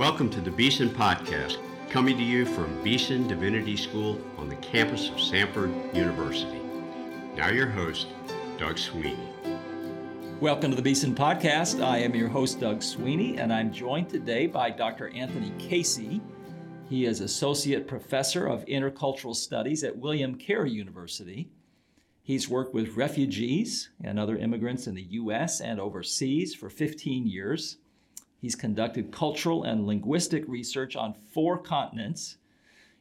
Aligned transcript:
Welcome 0.00 0.30
to 0.30 0.40
the 0.40 0.50
Beeson 0.50 0.88
Podcast, 0.88 1.58
coming 1.90 2.16
to 2.16 2.22
you 2.22 2.46
from 2.46 2.82
Beeson 2.82 3.28
Divinity 3.28 3.76
School 3.76 4.18
on 4.38 4.48
the 4.48 4.56
campus 4.56 5.10
of 5.10 5.16
Samford 5.16 5.94
University. 5.94 6.62
Now, 7.36 7.50
your 7.50 7.66
host, 7.66 8.06
Doug 8.56 8.78
Sweeney. 8.78 9.28
Welcome 10.40 10.70
to 10.70 10.76
the 10.76 10.80
Beeson 10.80 11.14
Podcast. 11.14 11.84
I 11.84 11.98
am 11.98 12.14
your 12.14 12.30
host, 12.30 12.60
Doug 12.60 12.82
Sweeney, 12.82 13.36
and 13.36 13.52
I'm 13.52 13.70
joined 13.70 14.08
today 14.08 14.46
by 14.46 14.70
Dr. 14.70 15.10
Anthony 15.10 15.52
Casey. 15.58 16.22
He 16.88 17.04
is 17.04 17.20
Associate 17.20 17.86
Professor 17.86 18.46
of 18.46 18.64
Intercultural 18.64 19.36
Studies 19.36 19.84
at 19.84 19.98
William 19.98 20.34
Carey 20.34 20.70
University. 20.70 21.50
He's 22.22 22.48
worked 22.48 22.72
with 22.72 22.96
refugees 22.96 23.90
and 24.02 24.18
other 24.18 24.38
immigrants 24.38 24.86
in 24.86 24.94
the 24.94 25.02
U.S. 25.02 25.60
and 25.60 25.78
overseas 25.78 26.54
for 26.54 26.70
15 26.70 27.26
years. 27.26 27.76
He's 28.40 28.56
conducted 28.56 29.12
cultural 29.12 29.64
and 29.64 29.86
linguistic 29.86 30.44
research 30.48 30.96
on 30.96 31.14
four 31.32 31.58
continents 31.58 32.38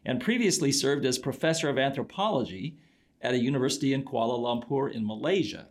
and 0.05 0.19
previously 0.19 0.71
served 0.71 1.05
as 1.05 1.17
professor 1.17 1.69
of 1.69 1.77
anthropology 1.77 2.77
at 3.21 3.33
a 3.33 3.39
university 3.39 3.93
in 3.93 4.03
Kuala 4.03 4.37
Lumpur 4.37 4.91
in 4.91 5.05
Malaysia. 5.05 5.67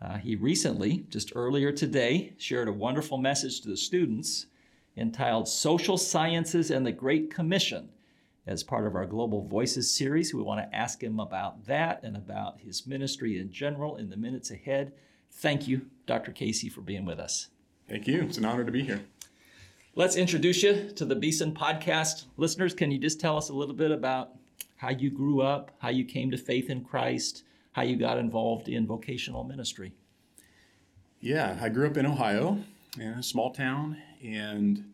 Uh, 0.00 0.18
he 0.18 0.36
recently, 0.36 1.06
just 1.08 1.32
earlier 1.34 1.72
today, 1.72 2.34
shared 2.36 2.68
a 2.68 2.72
wonderful 2.72 3.16
message 3.16 3.62
to 3.62 3.68
the 3.68 3.76
students 3.76 4.46
entitled 4.96 5.48
Social 5.48 5.96
Sciences 5.96 6.70
and 6.70 6.86
the 6.86 6.92
Great 6.92 7.30
Commission 7.30 7.88
as 8.46 8.62
part 8.62 8.86
of 8.86 8.94
our 8.94 9.06
Global 9.06 9.42
Voices 9.42 9.90
series. 9.90 10.34
We 10.34 10.42
want 10.42 10.60
to 10.60 10.76
ask 10.76 11.02
him 11.02 11.18
about 11.18 11.66
that 11.66 12.02
and 12.02 12.16
about 12.16 12.60
his 12.60 12.86
ministry 12.86 13.38
in 13.38 13.50
general 13.50 13.96
in 13.96 14.10
the 14.10 14.16
minutes 14.16 14.50
ahead. 14.50 14.92
Thank 15.32 15.66
you, 15.66 15.86
Dr. 16.06 16.32
Casey, 16.32 16.68
for 16.68 16.82
being 16.82 17.04
with 17.04 17.18
us. 17.18 17.48
Thank 17.88 18.08
you. 18.08 18.22
It's 18.22 18.36
an 18.36 18.44
honor 18.44 18.64
to 18.64 18.72
be 18.72 18.82
here. 18.82 19.00
Let's 19.94 20.16
introduce 20.16 20.60
you 20.62 20.90
to 20.96 21.04
the 21.04 21.14
Beeson 21.14 21.54
podcast. 21.54 22.24
Listeners, 22.36 22.74
can 22.74 22.90
you 22.90 22.98
just 22.98 23.20
tell 23.20 23.36
us 23.36 23.48
a 23.48 23.54
little 23.54 23.76
bit 23.76 23.92
about 23.92 24.30
how 24.74 24.90
you 24.90 25.08
grew 25.08 25.40
up, 25.40 25.70
how 25.78 25.90
you 25.90 26.04
came 26.04 26.32
to 26.32 26.36
faith 26.36 26.68
in 26.68 26.82
Christ, 26.84 27.44
how 27.72 27.82
you 27.82 27.96
got 27.96 28.18
involved 28.18 28.68
in 28.68 28.88
vocational 28.88 29.44
ministry? 29.44 29.92
Yeah, 31.20 31.56
I 31.60 31.68
grew 31.68 31.86
up 31.86 31.96
in 31.96 32.06
Ohio, 32.06 32.58
in 32.98 33.06
a 33.06 33.22
small 33.22 33.52
town, 33.52 33.96
and, 34.22 34.92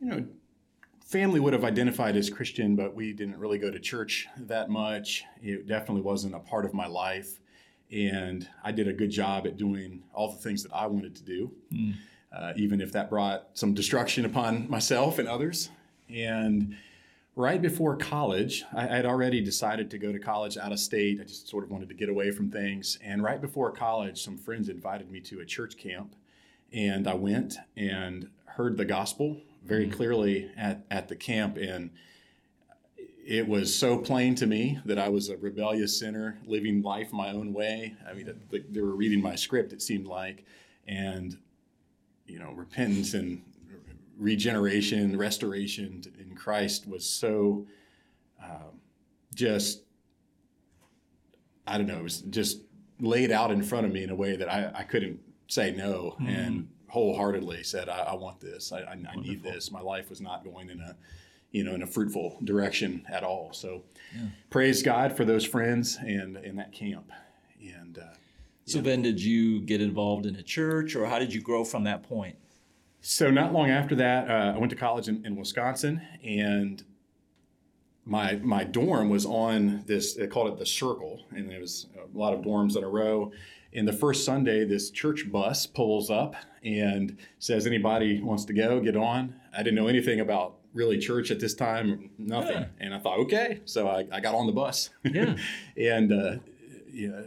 you 0.00 0.08
know, 0.08 0.26
family 1.04 1.38
would 1.38 1.52
have 1.52 1.64
identified 1.64 2.16
as 2.16 2.30
Christian, 2.30 2.76
but 2.76 2.94
we 2.94 3.12
didn't 3.12 3.38
really 3.38 3.58
go 3.58 3.70
to 3.70 3.78
church 3.78 4.26
that 4.38 4.70
much. 4.70 5.24
It 5.42 5.68
definitely 5.68 6.02
wasn't 6.02 6.34
a 6.34 6.40
part 6.40 6.64
of 6.64 6.72
my 6.72 6.86
life 6.86 7.40
and 7.92 8.48
I 8.62 8.72
did 8.72 8.88
a 8.88 8.92
good 8.92 9.10
job 9.10 9.46
at 9.46 9.56
doing 9.56 10.02
all 10.14 10.30
the 10.30 10.38
things 10.38 10.62
that 10.62 10.72
I 10.72 10.86
wanted 10.86 11.14
to 11.16 11.22
do, 11.22 11.50
mm. 11.72 11.94
uh, 12.32 12.52
even 12.56 12.80
if 12.80 12.92
that 12.92 13.10
brought 13.10 13.48
some 13.54 13.74
destruction 13.74 14.24
upon 14.24 14.68
myself 14.70 15.18
and 15.18 15.28
others. 15.28 15.70
And 16.08 16.76
right 17.36 17.60
before 17.60 17.96
college, 17.96 18.64
I 18.72 18.86
had 18.86 19.06
already 19.06 19.40
decided 19.40 19.90
to 19.90 19.98
go 19.98 20.12
to 20.12 20.18
college 20.18 20.56
out 20.56 20.72
of 20.72 20.78
state. 20.78 21.20
I 21.20 21.24
just 21.24 21.48
sort 21.48 21.64
of 21.64 21.70
wanted 21.70 21.88
to 21.88 21.94
get 21.94 22.08
away 22.08 22.30
from 22.30 22.50
things. 22.50 22.98
And 23.02 23.22
right 23.22 23.40
before 23.40 23.70
college, 23.72 24.22
some 24.22 24.36
friends 24.36 24.68
invited 24.68 25.10
me 25.10 25.20
to 25.20 25.40
a 25.40 25.44
church 25.44 25.76
camp, 25.76 26.14
and 26.72 27.08
I 27.08 27.14
went 27.14 27.56
and 27.76 28.28
heard 28.44 28.76
the 28.76 28.84
gospel 28.84 29.40
very 29.64 29.86
mm. 29.86 29.92
clearly 29.92 30.50
at, 30.56 30.84
at 30.90 31.08
the 31.08 31.16
camp. 31.16 31.56
And 31.56 31.90
it 33.30 33.46
was 33.46 33.72
so 33.72 33.96
plain 33.96 34.34
to 34.34 34.44
me 34.44 34.80
that 34.84 34.98
I 34.98 35.08
was 35.08 35.28
a 35.28 35.36
rebellious 35.36 35.96
sinner 35.96 36.36
living 36.46 36.82
life 36.82 37.12
my 37.12 37.30
own 37.30 37.52
way. 37.52 37.94
I 38.08 38.12
mean, 38.12 38.28
they 38.50 38.80
were 38.80 38.96
reading 38.96 39.22
my 39.22 39.36
script, 39.36 39.72
it 39.72 39.80
seemed 39.80 40.08
like, 40.08 40.44
and 40.88 41.38
you 42.26 42.40
know, 42.40 42.50
repentance 42.50 43.14
and 43.14 43.40
regeneration, 44.18 45.16
restoration 45.16 46.02
in 46.18 46.34
Christ 46.34 46.88
was 46.88 47.06
so 47.06 47.68
um, 48.42 48.80
just, 49.32 49.84
I 51.68 51.78
don't 51.78 51.86
know, 51.86 52.00
it 52.00 52.02
was 52.02 52.22
just 52.22 52.62
laid 52.98 53.30
out 53.30 53.52
in 53.52 53.62
front 53.62 53.86
of 53.86 53.92
me 53.92 54.02
in 54.02 54.10
a 54.10 54.16
way 54.16 54.34
that 54.34 54.52
I, 54.52 54.72
I 54.74 54.82
couldn't 54.82 55.20
say 55.46 55.70
no 55.70 56.16
mm-hmm. 56.20 56.26
and 56.26 56.68
wholeheartedly 56.88 57.62
said, 57.62 57.88
I, 57.88 58.00
I 58.00 58.14
want 58.16 58.40
this. 58.40 58.72
I, 58.72 58.80
I 58.80 59.16
need 59.20 59.44
this. 59.44 59.70
My 59.70 59.80
life 59.80 60.10
was 60.10 60.20
not 60.20 60.42
going 60.42 60.68
in 60.68 60.80
a 60.80 60.96
you 61.52 61.64
know, 61.64 61.74
in 61.74 61.82
a 61.82 61.86
fruitful 61.86 62.38
direction 62.44 63.04
at 63.10 63.24
all. 63.24 63.52
So, 63.52 63.82
yeah. 64.14 64.26
praise 64.50 64.82
God 64.82 65.16
for 65.16 65.24
those 65.24 65.44
friends 65.44 65.98
and 66.00 66.36
in 66.38 66.56
that 66.56 66.72
camp. 66.72 67.10
And 67.60 67.98
uh, 67.98 68.14
so, 68.66 68.78
yeah. 68.78 68.84
then 68.84 69.02
did 69.02 69.22
you 69.22 69.60
get 69.60 69.80
involved 69.80 70.26
in 70.26 70.36
a 70.36 70.42
church, 70.42 70.94
or 70.94 71.06
how 71.06 71.18
did 71.18 71.34
you 71.34 71.40
grow 71.40 71.64
from 71.64 71.84
that 71.84 72.02
point? 72.02 72.36
So, 73.00 73.30
not 73.30 73.52
long 73.52 73.70
after 73.70 73.94
that, 73.96 74.30
uh, 74.30 74.52
I 74.54 74.58
went 74.58 74.70
to 74.70 74.76
college 74.76 75.08
in, 75.08 75.24
in, 75.24 75.34
Wisconsin, 75.34 76.02
and 76.22 76.84
my 78.04 78.36
my 78.36 78.62
dorm 78.64 79.08
was 79.08 79.24
on 79.24 79.82
this. 79.86 80.14
They 80.14 80.26
called 80.26 80.52
it 80.52 80.58
the 80.58 80.66
Circle, 80.66 81.24
and 81.30 81.50
there 81.50 81.60
was 81.60 81.86
a 81.96 82.18
lot 82.18 82.34
of 82.34 82.40
dorms 82.40 82.76
in 82.76 82.84
a 82.84 82.88
row. 82.88 83.32
And 83.72 83.86
the 83.86 83.92
first 83.92 84.24
Sunday, 84.24 84.64
this 84.64 84.90
church 84.90 85.30
bus 85.30 85.64
pulls 85.64 86.10
up 86.10 86.34
and 86.62 87.16
says, 87.38 87.66
"Anybody 87.66 88.20
wants 88.20 88.44
to 88.46 88.52
go? 88.52 88.80
Get 88.80 88.96
on." 88.96 89.34
I 89.56 89.62
didn't 89.62 89.76
know 89.76 89.88
anything 89.88 90.20
about 90.20 90.59
really 90.74 90.98
church 90.98 91.30
at 91.30 91.40
this 91.40 91.54
time, 91.54 92.10
nothing. 92.18 92.56
Yeah. 92.56 92.66
And 92.78 92.94
I 92.94 92.98
thought, 92.98 93.18
okay. 93.20 93.60
So 93.64 93.88
I, 93.88 94.06
I 94.12 94.20
got 94.20 94.34
on 94.34 94.46
the 94.46 94.52
bus. 94.52 94.90
Yeah. 95.04 95.36
and 95.76 96.12
uh, 96.12 96.36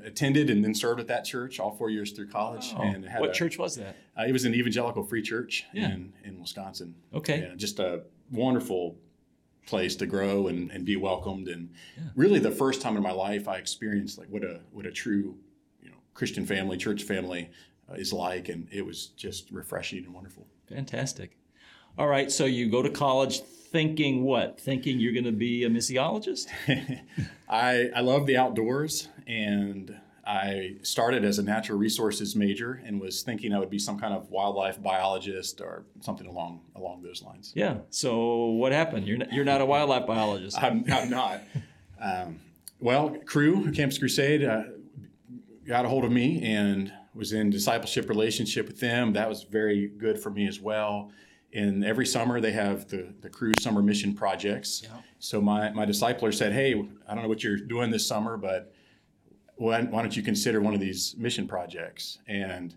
attended 0.06 0.50
and 0.50 0.64
then 0.64 0.74
served 0.74 1.00
at 1.00 1.08
that 1.08 1.26
church 1.26 1.60
all 1.60 1.72
four 1.72 1.90
years 1.90 2.12
through 2.12 2.28
college. 2.28 2.74
Wow. 2.74 2.84
And 2.84 3.10
what 3.18 3.32
a, 3.32 3.34
church 3.34 3.58
was 3.58 3.76
that? 3.76 3.96
Uh, 4.18 4.24
it 4.28 4.32
was 4.32 4.46
an 4.46 4.54
evangelical 4.54 5.04
free 5.04 5.22
church 5.22 5.66
yeah. 5.74 5.92
in, 5.92 6.14
in 6.24 6.40
Wisconsin. 6.40 6.96
Okay. 7.14 7.42
Yeah, 7.42 7.56
just 7.56 7.80
a 7.80 8.04
wonderful 8.32 8.98
place 9.66 9.96
to 9.96 10.06
grow 10.06 10.48
and, 10.48 10.72
and 10.72 10.86
be 10.86 10.96
welcomed. 10.96 11.48
And 11.48 11.70
yeah. 11.98 12.04
really 12.16 12.40
the 12.40 12.52
first 12.52 12.82
time 12.82 12.98
in 12.98 13.04
my 13.04 13.12
life 13.12 13.48
I 13.48 13.58
experienced 13.58 14.18
like 14.18 14.28
what 14.30 14.44
a, 14.44 14.60
what 14.72 14.86
a 14.86 14.92
true, 14.92 15.38
you 15.82 15.90
know, 15.90 15.98
Christian 16.14 16.46
family, 16.46 16.78
church 16.78 17.04
family 17.04 17.50
uh, 17.90 17.96
is 17.96 18.12
like. 18.12 18.50
And 18.50 18.68
it 18.72 18.86
was 18.86 19.08
just 19.08 19.52
refreshing 19.52 20.04
and 20.06 20.14
wonderful. 20.14 20.48
Fantastic. 20.68 21.38
All 21.96 22.08
right, 22.08 22.32
so 22.32 22.46
you 22.46 22.72
go 22.72 22.82
to 22.82 22.90
college 22.90 23.42
thinking 23.42 24.24
what? 24.24 24.60
Thinking 24.60 25.00
you're 25.00 25.14
going 25.14 25.26
to 25.26 25.32
be 25.32 25.64
a 25.64 25.70
missiologist? 25.70 26.48
I, 27.50 27.92
I 27.96 28.02
love 28.02 28.26
the 28.26 28.36
outdoors, 28.36 29.10
and 29.28 29.96
I 30.26 30.78
started 30.82 31.24
as 31.24 31.38
a 31.38 31.44
natural 31.44 31.78
resources 31.78 32.36
major 32.36 32.82
and 32.84 33.00
was 33.00 33.22
thinking 33.22 33.54
I 33.54 33.60
would 33.60 33.70
be 33.70 33.78
some 33.78 34.00
kind 34.00 34.12
of 34.12 34.32
wildlife 34.32 34.82
biologist 34.82 35.62
or 35.62 35.84
something 36.02 36.26
along 36.26 36.62
along 36.76 37.04
those 37.04 37.22
lines. 37.22 37.54
Yeah. 37.56 37.78
So 37.92 38.46
what 38.46 38.72
happened? 38.72 39.08
You're 39.08 39.18
not, 39.18 39.32
you're 39.32 39.46
not 39.46 39.62
a 39.62 39.66
wildlife 39.66 40.08
biologist. 40.08 40.58
I'm, 40.64 40.86
I'm 40.92 41.12
not. 41.12 41.42
um, 42.02 42.40
well, 42.80 43.18
Cru 43.26 43.72
Campus 43.72 44.00
Crusade 44.00 44.44
uh, 44.44 44.64
got 45.68 45.86
a 45.86 45.90
hold 45.90 46.06
of 46.06 46.12
me 46.12 46.42
and 46.42 46.92
was 47.14 47.34
in 47.34 47.52
discipleship 47.52 48.10
relationship 48.10 48.66
with 48.66 48.80
them. 48.80 49.14
That 49.14 49.30
was 49.30 49.44
very 49.44 49.90
good 49.90 50.18
for 50.18 50.32
me 50.32 50.48
as 50.48 50.60
well 50.60 51.12
and 51.54 51.86
every 51.86 52.06
summer 52.06 52.42
they 52.42 52.52
have 52.52 52.88
the, 52.90 53.14
the 53.22 53.30
Cru 53.30 53.52
summer 53.60 53.82
mission 53.82 54.14
projects. 54.14 54.82
Yeah. 54.84 54.90
So 55.20 55.40
my, 55.40 55.70
my 55.72 55.86
discipler 55.86 56.34
said, 56.34 56.54
Hey, 56.54 56.74
I 57.08 57.14
don't 57.14 57.24
know 57.24 57.30
what 57.30 57.44
you're 57.44 57.58
doing 57.58 57.92
this 57.92 58.08
summer, 58.08 58.38
but 58.38 58.74
why, 59.56 59.82
why 59.82 60.02
don't 60.02 60.16
you 60.16 60.24
consider 60.24 60.62
one 60.62 60.74
of 60.74 60.80
these 60.80 61.16
mission 61.18 61.48
projects? 61.48 62.18
And 62.28 62.76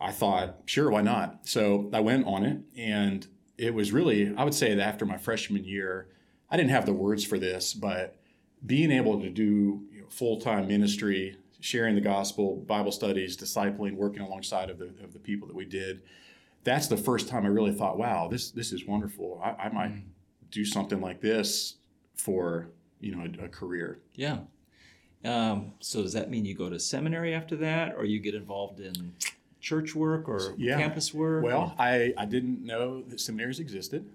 I 0.00 0.12
thought, 0.12 0.56
sure, 0.64 0.90
why 0.90 1.02
not? 1.02 1.40
So 1.48 1.90
I 1.92 2.00
went 2.00 2.26
on 2.26 2.44
it, 2.44 2.58
and 2.76 3.26
it 3.58 3.74
was 3.74 3.92
really, 3.92 4.34
I 4.34 4.44
would 4.44 4.54
say 4.54 4.74
that 4.74 4.86
after 4.86 5.04
my 5.04 5.18
freshman 5.18 5.64
year, 5.64 6.08
I 6.50 6.56
didn't 6.56 6.70
have 6.70 6.86
the 6.86 6.92
words 6.92 7.24
for 7.24 7.38
this, 7.38 7.74
but 7.74 8.16
being 8.64 8.90
able 8.90 9.20
to 9.20 9.30
do 9.30 9.86
you 9.92 10.00
know, 10.00 10.06
full 10.08 10.40
time 10.40 10.66
ministry, 10.66 11.36
sharing 11.60 11.94
the 11.94 12.00
gospel, 12.00 12.56
Bible 12.66 12.92
studies, 12.92 13.36
discipling, 13.36 13.94
working 13.94 14.22
alongside 14.22 14.70
of 14.70 14.78
the, 14.78 14.92
of 15.04 15.12
the 15.12 15.18
people 15.18 15.46
that 15.46 15.56
we 15.56 15.66
did, 15.66 16.02
that's 16.64 16.88
the 16.88 16.96
first 16.96 17.28
time 17.28 17.44
I 17.44 17.48
really 17.48 17.72
thought, 17.72 17.98
wow, 17.98 18.28
this 18.28 18.50
this 18.50 18.72
is 18.72 18.86
wonderful. 18.86 19.40
I, 19.42 19.66
I 19.66 19.68
might 19.70 19.92
mm. 19.92 20.02
do 20.50 20.64
something 20.64 21.00
like 21.00 21.20
this 21.20 21.76
for 22.14 22.68
you 23.00 23.14
know 23.14 23.26
a, 23.40 23.44
a 23.44 23.48
career. 23.48 24.00
Yeah. 24.14 24.38
Um, 25.24 25.72
so 25.80 26.02
does 26.02 26.14
that 26.14 26.30
mean 26.30 26.44
you 26.44 26.54
go 26.54 26.70
to 26.70 26.78
seminary 26.78 27.34
after 27.34 27.56
that, 27.56 27.94
or 27.96 28.04
you 28.04 28.20
get 28.20 28.34
involved 28.34 28.80
in 28.80 29.14
church 29.60 29.94
work 29.94 30.28
or 30.28 30.54
yeah. 30.56 30.78
campus 30.78 31.12
work? 31.12 31.44
Well, 31.44 31.74
I, 31.78 32.14
I 32.16 32.24
didn't 32.24 32.64
know 32.64 33.02
that 33.02 33.20
seminaries 33.20 33.60
existed. 33.60 34.08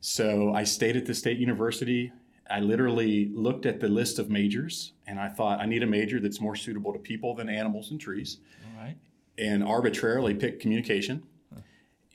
So 0.00 0.54
I 0.54 0.64
stayed 0.64 0.96
at 0.96 1.06
the 1.06 1.14
state 1.14 1.38
university. 1.38 2.12
I 2.48 2.60
literally 2.60 3.26
looked 3.34 3.66
at 3.66 3.80
the 3.80 3.88
list 3.88 4.18
of 4.18 4.30
majors 4.30 4.92
and 5.06 5.18
I 5.18 5.28
thought 5.28 5.60
I 5.60 5.66
need 5.66 5.82
a 5.82 5.86
major 5.86 6.20
that's 6.20 6.40
more 6.40 6.54
suitable 6.54 6.92
to 6.92 6.98
people 6.98 7.34
than 7.34 7.48
animals 7.48 7.90
and 7.90 8.00
trees. 8.00 8.38
All 8.64 8.84
right. 8.84 8.96
And 9.36 9.64
arbitrarily 9.64 10.34
picked 10.34 10.62
communication 10.62 11.22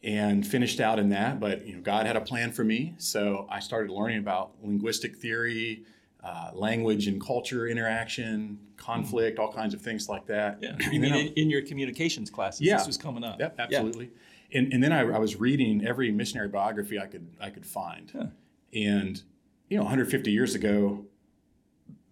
and 0.04 0.46
finished 0.46 0.80
out 0.80 1.00
in 1.00 1.10
that. 1.10 1.40
But 1.40 1.66
you 1.68 1.76
know, 1.76 1.82
God 1.82 2.06
had 2.06 2.16
a 2.16 2.22
plan 2.22 2.52
for 2.52 2.64
me, 2.64 2.96
so 2.98 3.48
I 3.50 3.60
started 3.60 3.92
learning 3.92 4.20
about 4.20 4.52
linguistic 4.64 5.16
theory, 5.18 5.84
uh, 6.24 6.52
language 6.54 7.08
and 7.08 7.22
culture 7.24 7.68
interaction, 7.68 8.60
conflict, 8.78 9.40
all 9.40 9.52
kinds 9.52 9.74
of 9.74 9.82
things 9.82 10.10
like 10.10 10.26
that. 10.28 10.60
Yeah. 10.62 10.76
You 10.92 11.00
mean 11.00 11.14
in, 11.14 11.28
in 11.34 11.50
your 11.50 11.62
communications 11.62 12.30
classes? 12.30 12.62
Yeah. 12.62 12.78
This 12.78 12.88
was 12.88 12.98
coming 12.98 13.24
up. 13.24 13.40
Yep, 13.40 13.56
Yeah. 13.58 13.64
absolutely. 13.64 14.12
And, 14.54 14.74
and 14.74 14.84
then 14.84 14.92
I, 14.92 15.02
I 15.02 15.18
was 15.18 15.38
reading 15.40 15.86
every 15.86 16.12
missionary 16.12 16.50
biography 16.50 17.00
I 17.00 17.06
could 17.08 17.28
I 17.40 17.50
could 17.50 17.66
find. 17.66 18.12
Huh. 18.12 18.26
And 18.74 19.22
you 19.70 19.78
know, 19.78 19.84
150 19.84 20.30
years 20.32 20.56
ago, 20.56 21.06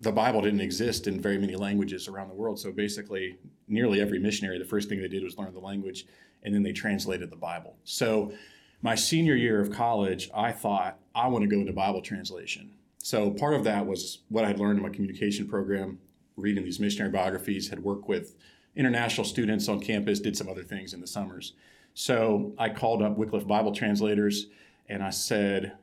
the 0.02 0.12
Bible 0.14 0.42
didn't 0.42 0.62
exist 0.62 1.08
in 1.08 1.20
very 1.20 1.38
many 1.38 1.56
languages 1.58 2.08
around 2.08 2.30
the 2.30 2.34
world. 2.36 2.58
So 2.60 2.72
basically, 2.72 3.38
nearly 3.68 4.00
every 4.00 4.18
missionary, 4.20 4.58
the 4.58 4.64
first 4.64 4.88
thing 4.88 5.02
they 5.02 5.10
did 5.10 5.24
was 5.24 5.38
learn 5.38 5.54
the 5.54 5.60
language, 5.60 6.06
and 6.44 6.54
then 6.54 6.64
they 6.64 6.72
translated 6.72 7.30
the 7.30 7.36
Bible. 7.36 7.78
So 7.84 8.32
my 8.82 8.96
senior 8.96 9.36
year 9.36 9.60
of 9.60 9.72
college, 9.72 10.30
I 10.34 10.52
thought 10.52 11.00
I 11.14 11.28
want 11.28 11.44
to 11.44 11.50
go 11.50 11.60
into 11.60 11.74
Bible 11.74 12.02
translation. 12.02 12.72
So 13.02 13.32
part 13.32 13.54
of 13.54 13.64
that 13.64 13.86
was 13.86 14.20
what 14.30 14.46
I 14.46 14.48
had 14.48 14.60
learned 14.60 14.78
in 14.78 14.84
my 14.84 14.90
communication 14.90 15.48
program, 15.48 16.00
reading 16.36 16.64
these 16.64 16.80
missionary 16.80 17.12
biographies, 17.12 17.70
had 17.70 17.84
worked 17.84 18.08
with 18.08 18.36
international 18.76 19.26
students 19.26 19.68
on 19.68 19.80
campus, 19.80 20.20
did 20.20 20.38
some 20.38 20.50
other 20.50 20.64
things 20.64 20.94
in 20.94 21.02
the 21.02 21.08
summers. 21.08 21.54
So 21.94 22.54
I 22.58 22.70
called 22.70 23.02
up 23.02 23.18
Wycliffe 23.18 23.48
Bible 23.48 23.74
translators 23.74 24.48
and 24.88 25.04
I 25.04 25.10
said, 25.10 25.74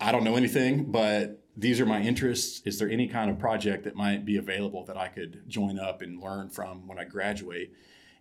I 0.00 0.12
don't 0.12 0.24
know 0.24 0.36
anything, 0.36 0.90
but 0.90 1.40
these 1.56 1.80
are 1.80 1.86
my 1.86 2.00
interests. 2.00 2.62
Is 2.64 2.78
there 2.78 2.88
any 2.88 3.06
kind 3.06 3.30
of 3.30 3.38
project 3.38 3.84
that 3.84 3.94
might 3.94 4.24
be 4.24 4.36
available 4.36 4.84
that 4.86 4.96
I 4.96 5.08
could 5.08 5.42
join 5.48 5.78
up 5.78 6.02
and 6.02 6.20
learn 6.20 6.48
from 6.48 6.86
when 6.86 6.98
I 6.98 7.04
graduate? 7.04 7.72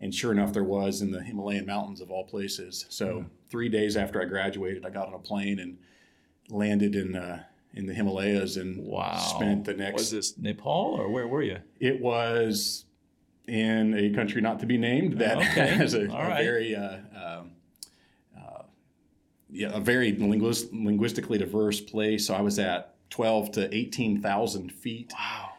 And 0.04 0.14
sure 0.14 0.34
enough, 0.34 0.52
there 0.52 0.66
was 0.66 1.02
in 1.02 1.12
the 1.12 1.22
Himalayan 1.24 1.66
mountains 1.66 2.02
of 2.02 2.12
all 2.12 2.26
places. 2.26 2.86
So 2.90 3.26
three 3.50 3.70
days 3.70 3.96
after 3.96 4.22
I 4.22 4.26
graduated, 4.26 4.86
I 4.86 4.90
got 4.90 5.08
on 5.08 5.14
a 5.14 5.20
plane 5.20 5.60
and 5.60 5.78
landed 6.50 6.94
in 6.96 7.16
uh, 7.16 7.44
in 7.74 7.86
the 7.86 7.94
Himalayas 7.94 8.58
and 8.58 8.86
Wow. 8.86 9.16
spent 9.18 9.64
the 9.64 9.74
next. 9.74 9.94
Was 9.94 10.12
this 10.12 10.38
Nepal 10.38 10.96
or 11.00 11.10
where 11.10 11.26
were 11.26 11.42
you? 11.42 11.60
It 11.80 12.02
was 12.02 12.84
in 13.48 13.94
a 13.98 14.10
country 14.14 14.42
not 14.42 14.60
to 14.60 14.66
be 14.66 14.78
named 14.78 15.20
that 15.20 15.38
Okay. 15.38 15.68
has 15.78 15.94
a, 15.94 16.02
a 16.02 16.08
right. 16.08 16.44
very 16.44 16.76
uh, 16.76 16.98
um, 17.16 17.52
uh, 18.38 18.64
yeah 19.50 19.70
a 19.74 19.80
very 19.80 20.12
linguist, 20.12 20.74
linguistically 20.74 21.38
diverse 21.38 21.80
place. 21.80 22.28
So 22.28 22.34
I 22.34 22.42
was 22.42 22.60
at 22.60 22.96
twelve 23.10 23.52
to 23.54 23.74
eighteen 23.74 24.22
thousand 24.22 24.70
feet. 24.74 25.14
Wow. 25.18 25.52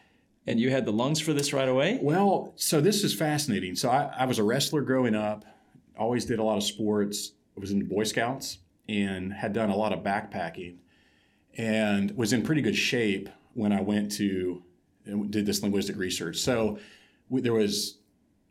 And 0.46 0.60
you 0.60 0.70
had 0.70 0.84
the 0.84 0.92
lungs 0.92 1.20
for 1.20 1.32
this 1.32 1.52
right 1.52 1.68
away? 1.68 1.98
Well, 2.02 2.52
so 2.56 2.80
this 2.80 3.02
is 3.02 3.14
fascinating. 3.14 3.76
So 3.76 3.88
I, 3.90 4.12
I 4.18 4.24
was 4.26 4.38
a 4.38 4.44
wrestler 4.44 4.82
growing 4.82 5.14
up, 5.14 5.44
always 5.98 6.24
did 6.26 6.38
a 6.38 6.42
lot 6.42 6.56
of 6.58 6.62
sports. 6.64 7.32
I 7.56 7.60
was 7.60 7.70
in 7.70 7.86
Boy 7.86 8.04
Scouts 8.04 8.58
and 8.88 9.32
had 9.32 9.52
done 9.54 9.70
a 9.70 9.76
lot 9.76 9.92
of 9.92 10.00
backpacking 10.00 10.76
and 11.56 12.10
was 12.16 12.32
in 12.32 12.42
pretty 12.42 12.60
good 12.62 12.76
shape 12.76 13.28
when 13.54 13.72
I 13.72 13.80
went 13.80 14.10
to 14.12 14.62
and 15.06 15.30
did 15.30 15.46
this 15.46 15.62
linguistic 15.62 15.96
research. 15.96 16.38
So 16.38 16.78
we, 17.28 17.40
there 17.40 17.52
was, 17.52 17.98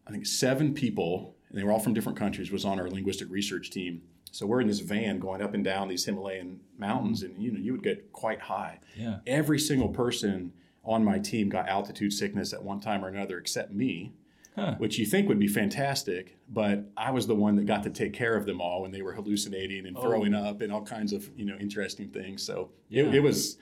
I 0.07 0.11
think, 0.11 0.25
seven 0.25 0.73
people, 0.73 1.35
and 1.49 1.57
they 1.59 1.63
were 1.63 1.71
all 1.71 1.79
from 1.79 1.93
different 1.93 2.17
countries, 2.17 2.51
was 2.51 2.63
on 2.65 2.79
our 2.79 2.89
linguistic 2.89 3.29
research 3.29 3.69
team. 3.71 4.01
So 4.31 4.45
we're 4.47 4.61
in 4.61 4.67
this 4.67 4.79
van 4.79 5.19
going 5.19 5.41
up 5.41 5.53
and 5.53 5.63
down 5.63 5.87
these 5.89 6.05
Himalayan 6.05 6.59
mountains, 6.77 7.21
and 7.21 7.37
you 7.41 7.51
know 7.51 7.59
you 7.59 7.71
would 7.73 7.83
get 7.83 8.11
quite 8.13 8.39
high 8.39 8.79
Yeah. 8.97 9.17
every 9.27 9.59
single 9.59 9.89
person 9.89 10.53
on 10.83 11.03
my 11.03 11.17
team 11.19 11.49
got 11.49 11.67
altitude 11.69 12.11
sickness 12.13 12.53
at 12.53 12.61
one 12.63 12.79
time 12.79 13.03
or 13.03 13.07
another 13.07 13.37
except 13.37 13.71
me 13.73 14.13
Huh. 14.55 14.75
which 14.77 14.99
you 14.99 15.05
think 15.07 15.27
would 15.29 15.39
be 15.39 15.47
fantastic 15.47 16.37
but 16.47 16.85
i 16.95 17.09
was 17.09 17.25
the 17.25 17.33
one 17.33 17.55
that 17.55 17.65
got 17.65 17.81
to 17.83 17.89
take 17.89 18.13
care 18.13 18.35
of 18.35 18.45
them 18.45 18.61
all 18.61 18.83
when 18.83 18.91
they 18.91 19.01
were 19.01 19.13
hallucinating 19.13 19.87
and 19.87 19.97
oh. 19.97 20.01
throwing 20.01 20.35
up 20.35 20.61
and 20.61 20.71
all 20.71 20.83
kinds 20.83 21.11
of 21.11 21.27
you 21.35 21.43
know 21.43 21.57
interesting 21.59 22.07
things 22.09 22.43
so 22.43 22.69
Yeah. 22.89 23.05
it, 23.05 23.15
it 23.15 23.19
was 23.23 23.57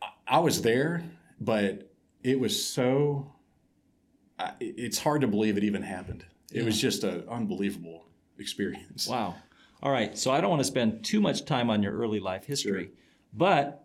I- 0.00 0.08
i 0.26 0.38
was 0.38 0.62
there 0.62 1.04
but 1.38 1.92
it 2.22 2.40
was 2.40 2.64
so 2.64 3.30
it's 4.60 4.98
hard 4.98 5.20
to 5.20 5.26
believe 5.28 5.56
it 5.58 5.64
even 5.64 5.82
happened 5.82 6.24
it 6.50 6.64
was 6.64 6.80
just 6.80 7.04
an 7.04 7.24
unbelievable 7.28 8.06
experience 8.38 9.06
Wow. 9.08 9.34
All 9.82 9.90
right. 9.90 10.16
So 10.16 10.30
I 10.30 10.40
don't 10.40 10.48
want 10.50 10.60
to 10.60 10.64
spend 10.64 11.04
too 11.04 11.20
much 11.20 11.44
time 11.44 11.68
on 11.68 11.82
your 11.82 11.92
early 11.92 12.20
life 12.20 12.44
history, 12.44 12.92
but 13.34 13.81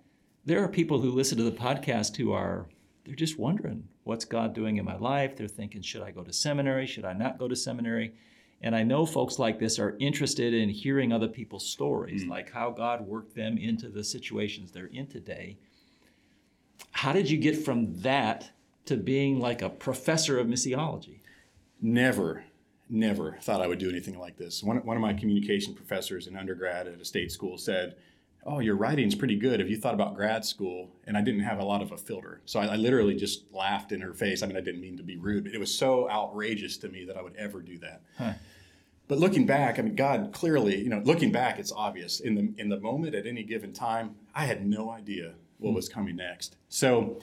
there 0.47 0.63
are 0.63 0.69
people 0.69 1.01
who 1.01 1.11
listen 1.11 1.37
to 1.37 1.43
the 1.43 1.51
podcast 1.51 2.15
who 2.15 2.31
are 2.31 2.67
they're 3.05 3.15
just 3.15 3.37
wondering 3.37 3.89
what's 4.05 4.23
God 4.23 4.55
doing 4.55 4.77
in 4.77 4.85
my 4.85 4.95
life. 4.95 5.35
They're 5.35 5.47
thinking, 5.47 5.81
should 5.81 6.01
I 6.01 6.11
go 6.11 6.23
to 6.23 6.31
seminary? 6.31 6.87
Should 6.87 7.03
I 7.03 7.11
not 7.11 7.37
go 7.37 7.49
to 7.49 7.55
seminary? 7.55 8.13
And 8.61 8.73
I 8.73 8.83
know 8.83 9.05
folks 9.05 9.39
like 9.39 9.59
this 9.59 9.77
are 9.77 9.97
interested 9.99 10.53
in 10.53 10.69
hearing 10.69 11.11
other 11.11 11.27
people's 11.27 11.69
stories, 11.69 12.23
hmm. 12.23 12.29
like 12.29 12.51
how 12.51 12.71
God 12.71 13.01
worked 13.01 13.35
them 13.35 13.57
into 13.57 13.89
the 13.89 14.05
situations 14.05 14.71
they're 14.71 14.87
in 14.87 15.07
today. 15.07 15.57
How 16.91 17.11
did 17.11 17.29
you 17.29 17.37
get 17.37 17.63
from 17.65 17.99
that 18.01 18.49
to 18.85 18.95
being 18.95 19.39
like 19.41 19.61
a 19.61 19.69
professor 19.69 20.39
of 20.39 20.47
missiology? 20.47 21.19
Never, 21.81 22.45
never 22.89 23.37
thought 23.41 23.61
I 23.61 23.67
would 23.67 23.79
do 23.79 23.89
anything 23.89 24.17
like 24.17 24.37
this. 24.37 24.63
One, 24.63 24.77
one 24.77 24.95
of 24.95 25.01
my 25.01 25.13
communication 25.13 25.75
professors 25.75 26.27
in 26.27 26.37
undergrad 26.37 26.87
at 26.87 27.01
a 27.01 27.05
state 27.05 27.33
school 27.33 27.57
said, 27.57 27.97
Oh, 28.45 28.59
your 28.59 28.75
writing's 28.75 29.15
pretty 29.15 29.35
good. 29.35 29.59
Have 29.59 29.69
you 29.69 29.77
thought 29.77 29.93
about 29.93 30.15
grad 30.15 30.45
school? 30.45 30.89
And 31.05 31.17
I 31.17 31.21
didn't 31.21 31.41
have 31.41 31.59
a 31.59 31.65
lot 31.65 31.81
of 31.81 31.91
a 31.91 31.97
filter. 31.97 32.41
So 32.45 32.59
I, 32.59 32.67
I 32.67 32.75
literally 32.77 33.15
just 33.15 33.43
laughed 33.51 33.91
in 33.91 33.99
her 34.01 34.13
face. 34.13 34.41
I 34.41 34.47
mean, 34.47 34.55
I 34.55 34.61
didn't 34.61 34.81
mean 34.81 34.95
to 34.97 35.03
be 35.03 35.17
rude, 35.17 35.43
but 35.43 35.53
it 35.53 35.59
was 35.59 35.73
so 35.73 36.09
outrageous 36.09 36.77
to 36.77 36.89
me 36.89 37.03
that 37.05 37.17
I 37.17 37.21
would 37.21 37.35
ever 37.35 37.61
do 37.61 37.77
that. 37.79 38.01
Huh. 38.17 38.33
But 39.07 39.19
looking 39.19 39.45
back, 39.45 39.79
I 39.79 39.81
mean, 39.81 39.95
God 39.95 40.31
clearly, 40.33 40.81
you 40.81 40.89
know, 40.89 41.01
looking 41.03 41.31
back, 41.31 41.59
it's 41.59 41.71
obvious. 41.71 42.19
In 42.19 42.35
the 42.35 42.53
in 42.57 42.69
the 42.69 42.79
moment 42.79 43.15
at 43.15 43.25
any 43.25 43.43
given 43.43 43.71
time, 43.73 44.15
I 44.35 44.45
had 44.45 44.65
no 44.65 44.91
idea 44.91 45.33
what 45.59 45.71
hmm. 45.71 45.75
was 45.75 45.89
coming 45.89 46.15
next. 46.15 46.57
So 46.67 47.21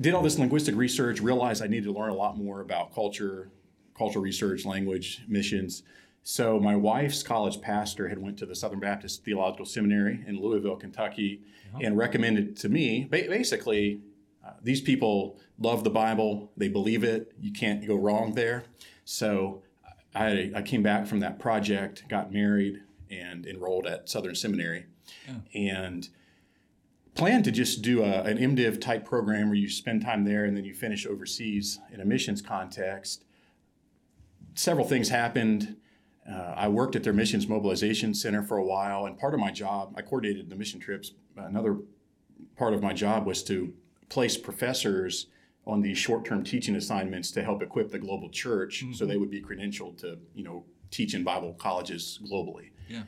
did 0.00 0.14
all 0.14 0.22
this 0.22 0.38
linguistic 0.38 0.74
research, 0.74 1.20
realized 1.20 1.62
I 1.62 1.66
needed 1.66 1.84
to 1.84 1.92
learn 1.92 2.10
a 2.10 2.14
lot 2.14 2.38
more 2.38 2.60
about 2.60 2.94
culture, 2.94 3.50
cultural 3.96 4.24
research, 4.24 4.64
language, 4.64 5.22
missions. 5.28 5.82
So 6.24 6.60
my 6.60 6.76
wife's 6.76 7.22
college 7.22 7.60
pastor 7.60 8.08
had 8.08 8.18
went 8.18 8.38
to 8.38 8.46
the 8.46 8.54
Southern 8.54 8.78
Baptist 8.80 9.24
Theological 9.24 9.66
Seminary 9.66 10.22
in 10.26 10.40
Louisville, 10.40 10.76
Kentucky, 10.76 11.40
and 11.82 11.96
recommended 11.96 12.56
to 12.58 12.68
me, 12.68 13.04
ba- 13.10 13.24
basically, 13.28 14.00
uh, 14.46 14.50
these 14.62 14.80
people 14.80 15.40
love 15.58 15.84
the 15.84 15.90
Bible, 15.90 16.52
they 16.56 16.68
believe 16.68 17.02
it, 17.02 17.32
you 17.40 17.52
can't 17.52 17.86
go 17.86 17.94
wrong 17.96 18.34
there. 18.34 18.64
So 19.04 19.62
I, 20.14 20.52
I 20.54 20.62
came 20.62 20.82
back 20.82 21.06
from 21.06 21.20
that 21.20 21.38
project, 21.38 22.04
got 22.08 22.32
married, 22.32 22.82
and 23.10 23.46
enrolled 23.46 23.86
at 23.86 24.08
Southern 24.08 24.34
Seminary, 24.34 24.84
and 25.54 26.08
planned 27.14 27.44
to 27.44 27.50
just 27.50 27.82
do 27.82 28.02
a, 28.02 28.22
an 28.22 28.38
MDiv 28.38 28.80
type 28.80 29.04
program 29.04 29.48
where 29.48 29.56
you 29.56 29.68
spend 29.68 30.02
time 30.02 30.24
there 30.24 30.44
and 30.44 30.56
then 30.56 30.64
you 30.64 30.74
finish 30.74 31.06
overseas 31.06 31.80
in 31.92 32.00
a 32.00 32.04
missions 32.04 32.40
context. 32.42 33.24
Several 34.54 34.86
things 34.86 35.08
happened. 35.08 35.76
Uh, 36.30 36.54
I 36.56 36.68
worked 36.68 36.94
at 36.94 37.02
their 37.02 37.12
missions 37.12 37.48
mobilization 37.48 38.14
center 38.14 38.42
for 38.42 38.56
a 38.56 38.64
while, 38.64 39.06
and 39.06 39.18
part 39.18 39.34
of 39.34 39.40
my 39.40 39.50
job, 39.50 39.94
I 39.96 40.02
coordinated 40.02 40.48
the 40.48 40.56
mission 40.56 40.78
trips. 40.78 41.12
Another 41.36 41.78
part 42.56 42.74
of 42.74 42.82
my 42.82 42.92
job 42.92 43.26
was 43.26 43.42
to 43.44 43.72
place 44.08 44.36
professors 44.36 45.26
on 45.66 45.80
these 45.80 45.98
short-term 45.98 46.44
teaching 46.44 46.76
assignments 46.76 47.30
to 47.32 47.42
help 47.42 47.62
equip 47.62 47.90
the 47.90 47.98
global 47.98 48.28
church 48.28 48.84
so 48.94 49.06
they 49.06 49.16
would 49.16 49.30
be 49.30 49.40
credentialed 49.40 49.98
to, 49.98 50.18
you 50.34 50.44
know, 50.44 50.64
teach 50.90 51.14
in 51.14 51.24
Bible 51.24 51.54
colleges 51.54 52.20
globally. 52.30 52.70
Yeah. 52.88 53.02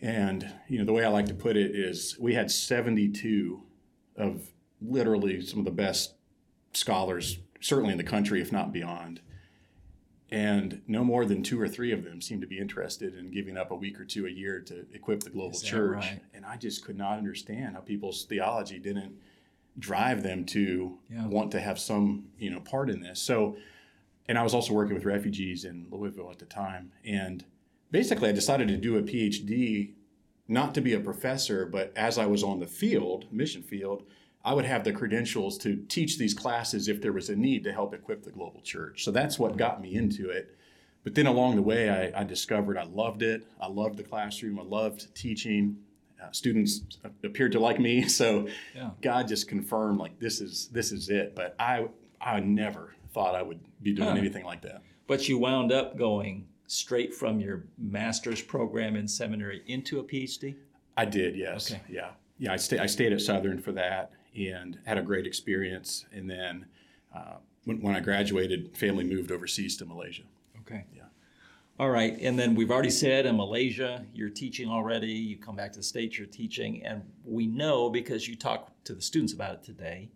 And 0.00 0.50
you 0.68 0.78
know, 0.78 0.84
the 0.84 0.92
way 0.92 1.04
I 1.04 1.08
like 1.08 1.26
to 1.26 1.34
put 1.34 1.56
it 1.56 1.74
is 1.74 2.16
we 2.18 2.34
had 2.34 2.50
72 2.50 3.62
of 4.16 4.48
literally 4.80 5.40
some 5.42 5.58
of 5.58 5.64
the 5.64 5.70
best 5.70 6.14
scholars, 6.72 7.38
certainly 7.60 7.92
in 7.92 7.98
the 7.98 8.04
country, 8.04 8.40
if 8.40 8.50
not 8.50 8.72
beyond. 8.72 9.20
And 10.32 10.82
no 10.86 11.02
more 11.02 11.24
than 11.24 11.42
two 11.42 11.60
or 11.60 11.68
three 11.68 11.90
of 11.92 12.04
them 12.04 12.20
seemed 12.20 12.40
to 12.42 12.46
be 12.46 12.58
interested 12.58 13.16
in 13.16 13.32
giving 13.32 13.56
up 13.56 13.72
a 13.72 13.74
week 13.74 13.98
or 14.00 14.04
two 14.04 14.26
a 14.26 14.30
year 14.30 14.60
to 14.60 14.86
equip 14.94 15.24
the 15.24 15.30
global 15.30 15.58
church. 15.58 15.96
right? 15.96 16.20
And 16.32 16.44
I 16.46 16.56
just 16.56 16.84
could 16.84 16.96
not 16.96 17.18
understand 17.18 17.74
how 17.74 17.80
people's 17.80 18.24
theology 18.24 18.78
didn't 18.78 19.14
drive 19.78 20.22
them 20.22 20.44
to 20.44 20.98
Yeah. 21.10 21.26
want 21.26 21.50
to 21.52 21.60
have 21.60 21.78
some, 21.80 22.28
you 22.38 22.50
know, 22.50 22.60
part 22.60 22.90
in 22.90 23.00
this. 23.00 23.20
So, 23.20 23.56
and 24.28 24.38
I 24.38 24.42
was 24.44 24.54
also 24.54 24.72
working 24.72 24.94
with 24.94 25.04
refugees 25.04 25.64
in 25.64 25.88
Louisville 25.90 26.30
at 26.30 26.38
the 26.38 26.46
time. 26.46 26.92
And 27.04 27.44
basically, 27.90 28.28
I 28.28 28.32
decided 28.32 28.68
to 28.68 28.76
do 28.76 28.96
a 28.98 29.02
PhD, 29.02 29.94
not 30.46 30.74
to 30.76 30.80
be 30.80 30.92
a 30.92 31.00
professor, 31.00 31.66
but 31.66 31.92
as 31.96 32.18
I 32.18 32.26
was 32.26 32.44
on 32.44 32.60
the 32.60 32.66
field, 32.68 33.26
mission 33.32 33.62
field, 33.62 34.04
I 34.44 34.54
would 34.54 34.64
have 34.64 34.84
the 34.84 34.92
credentials 34.92 35.58
to 35.58 35.76
teach 35.88 36.16
these 36.18 36.32
classes 36.34 36.88
if 36.88 37.00
there 37.02 37.12
was 37.12 37.28
a 37.28 37.36
need 37.36 37.64
to 37.64 37.72
help 37.72 37.92
equip 37.94 38.22
the 38.24 38.30
global 38.30 38.60
church. 38.62 39.04
So 39.04 39.10
that's 39.10 39.38
what 39.38 39.56
got 39.56 39.82
me 39.82 39.94
into 39.94 40.30
it. 40.30 40.56
But 41.04 41.14
then 41.14 41.26
along 41.26 41.56
the 41.56 41.62
way, 41.62 41.90
I, 41.90 42.20
I 42.20 42.24
discovered 42.24 42.76
I 42.78 42.84
loved 42.84 43.22
it. 43.22 43.46
I 43.60 43.66
loved 43.68 43.96
the 43.98 44.02
classroom. 44.02 44.58
I 44.58 44.62
loved 44.62 45.14
teaching. 45.14 45.76
Uh, 46.22 46.30
students 46.32 46.82
appeared 47.24 47.52
to 47.52 47.60
like 47.60 47.80
me, 47.80 48.02
so 48.08 48.48
Yeah. 48.74 48.90
God 49.02 49.28
just 49.28 49.48
confirmed 49.48 49.98
like 49.98 50.18
this 50.18 50.40
is 50.40 50.68
this 50.68 50.92
is 50.92 51.08
it. 51.10 51.34
But 51.34 51.54
I 51.58 51.86
I 52.20 52.40
never 52.40 52.94
thought 53.12 53.34
I 53.34 53.42
would 53.42 53.60
be 53.82 53.92
doing 53.92 54.08
Huh. 54.10 54.14
anything 54.16 54.44
like 54.44 54.62
that. 54.62 54.82
But 55.06 55.28
you 55.28 55.38
wound 55.38 55.72
up 55.72 55.96
going 55.98 56.46
straight 56.66 57.14
from 57.14 57.40
your 57.40 57.64
master's 57.78 58.40
program 58.42 58.94
in 58.96 59.08
seminary 59.08 59.62
into 59.66 59.98
a 59.98 60.04
PhD? 60.04 60.54
I 60.96 61.04
did, 61.06 61.34
yes, 61.36 61.72
Okay. 61.72 61.80
yeah, 61.88 62.10
yeah, 62.38 62.52
I, 62.52 62.56
stay, 62.56 62.78
I 62.78 62.86
stayed 62.86 63.12
at 63.12 63.20
Southern 63.22 63.58
for 63.60 63.72
that 63.72 64.12
and 64.36 64.78
had 64.84 64.98
a 64.98 65.02
great 65.02 65.26
experience. 65.26 66.06
And 66.12 66.30
then 66.30 66.66
uh, 67.14 67.36
when, 67.64 67.80
when 67.80 67.94
I 67.94 68.00
graduated, 68.00 68.76
family 68.76 69.04
moved 69.04 69.30
overseas 69.30 69.76
to 69.78 69.84
Malaysia. 69.84 70.22
Okay. 70.60 70.84
Yeah. 70.94 71.04
All 71.78 71.90
right. 71.90 72.16
And 72.20 72.38
then 72.38 72.54
we've 72.54 72.70
already 72.70 72.90
said 72.90 73.26
in 73.26 73.36
Malaysia, 73.36 74.04
you're 74.12 74.28
teaching 74.28 74.68
already. 74.68 75.12
You 75.12 75.38
come 75.38 75.56
back 75.56 75.72
to 75.72 75.78
the 75.78 75.82
States, 75.82 76.18
you're 76.18 76.26
teaching. 76.26 76.84
And 76.84 77.02
we 77.24 77.46
know 77.46 77.88
because 77.88 78.28
you 78.28 78.36
talked 78.36 78.84
to 78.84 78.94
the 78.94 79.00
students 79.00 79.32
about 79.32 79.54
it 79.54 79.62
today 79.62 80.10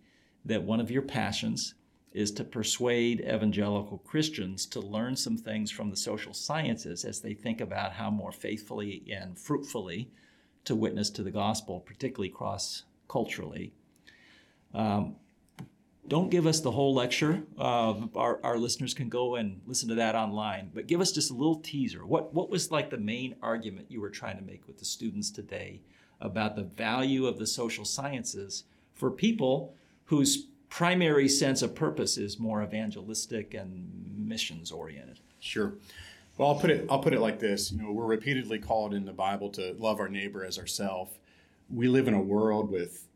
that 0.44 0.62
one 0.62 0.78
of 0.78 0.90
your 0.90 1.02
passions 1.02 1.74
is 2.12 2.30
to 2.30 2.44
persuade 2.44 3.20
evangelical 3.22 3.98
Christians 3.98 4.66
to 4.66 4.80
learn 4.80 5.16
some 5.16 5.36
things 5.36 5.70
from 5.70 5.90
the 5.90 5.96
social 5.96 6.32
sciences 6.32 7.04
as 7.04 7.20
they 7.20 7.34
think 7.34 7.60
about 7.60 7.92
how 7.92 8.10
more 8.10 8.30
faithfully 8.30 9.02
and 9.10 9.36
fruitfully 9.38 10.10
to 10.64 10.76
witness 10.76 11.10
to 11.10 11.22
the 11.22 11.30
gospel, 11.30 11.80
particularly 11.80 12.28
cross 12.28 12.84
culturally. 13.08 13.72
Um, 14.74 15.16
don't 16.06 16.30
give 16.30 16.46
us 16.46 16.60
the 16.60 16.70
whole 16.70 16.94
lecture. 16.94 17.42
Uh, 17.58 17.94
our, 18.14 18.38
our 18.44 18.58
listeners 18.58 18.92
can 18.92 19.08
go 19.08 19.36
and 19.36 19.60
listen 19.66 19.88
to 19.88 19.94
that 19.94 20.14
online, 20.14 20.70
but 20.74 20.86
give 20.86 21.00
us 21.00 21.12
just 21.12 21.30
a 21.30 21.34
little 21.34 21.56
teaser. 21.56 22.04
What, 22.04 22.34
what 22.34 22.50
was 22.50 22.70
like 22.70 22.90
the 22.90 22.98
main 22.98 23.36
argument 23.42 23.90
you 23.90 24.00
were 24.00 24.10
trying 24.10 24.36
to 24.36 24.42
make 24.42 24.66
with 24.66 24.78
the 24.78 24.84
students 24.84 25.30
today 25.30 25.80
about 26.20 26.56
the 26.56 26.62
value 26.62 27.26
of 27.26 27.38
the 27.38 27.46
social 27.46 27.84
sciences 27.84 28.64
for 28.92 29.10
people 29.10 29.74
whose 30.06 30.46
primary 30.68 31.28
sense 31.28 31.62
of 31.62 31.74
purpose 31.74 32.18
is 32.18 32.38
more 32.38 32.62
evangelistic 32.62 33.54
and 33.54 33.88
missions 34.16 34.70
oriented? 34.70 35.20
Sure. 35.40 35.74
Well, 36.36 36.48
I'll 36.48 36.58
put 36.58 36.70
it. 36.70 36.86
I'll 36.90 36.98
put 36.98 37.14
it 37.14 37.20
like 37.20 37.38
this. 37.38 37.70
You 37.70 37.82
know, 37.82 37.92
we're 37.92 38.06
repeatedly 38.06 38.58
called 38.58 38.92
in 38.92 39.04
the 39.04 39.12
Bible 39.12 39.50
to 39.50 39.74
love 39.78 40.00
our 40.00 40.08
neighbor 40.08 40.44
as 40.44 40.58
ourselves. 40.58 41.12
We 41.70 41.86
live 41.86 42.08
in 42.08 42.14
a 42.14 42.20
world 42.20 42.70
with 42.70 43.06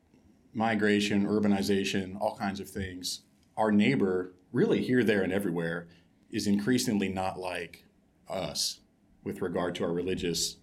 migration, 0.54 1.26
urbanization, 1.26 2.20
all 2.20 2.36
kinds 2.36 2.60
of 2.60 2.68
things. 2.68 3.22
Our 3.56 3.72
neighbor, 3.72 4.34
really 4.52 4.84
here, 4.84 5.04
there, 5.04 5.22
and 5.22 5.32
everywhere, 5.32 5.88
is 6.30 6.46
increasingly 6.46 7.08
not 7.08 7.38
like 7.38 7.84
us 8.28 8.80
with 9.24 9.42
regard 9.42 9.74
to 9.76 9.84
our 9.84 9.92
religious, 9.92 10.56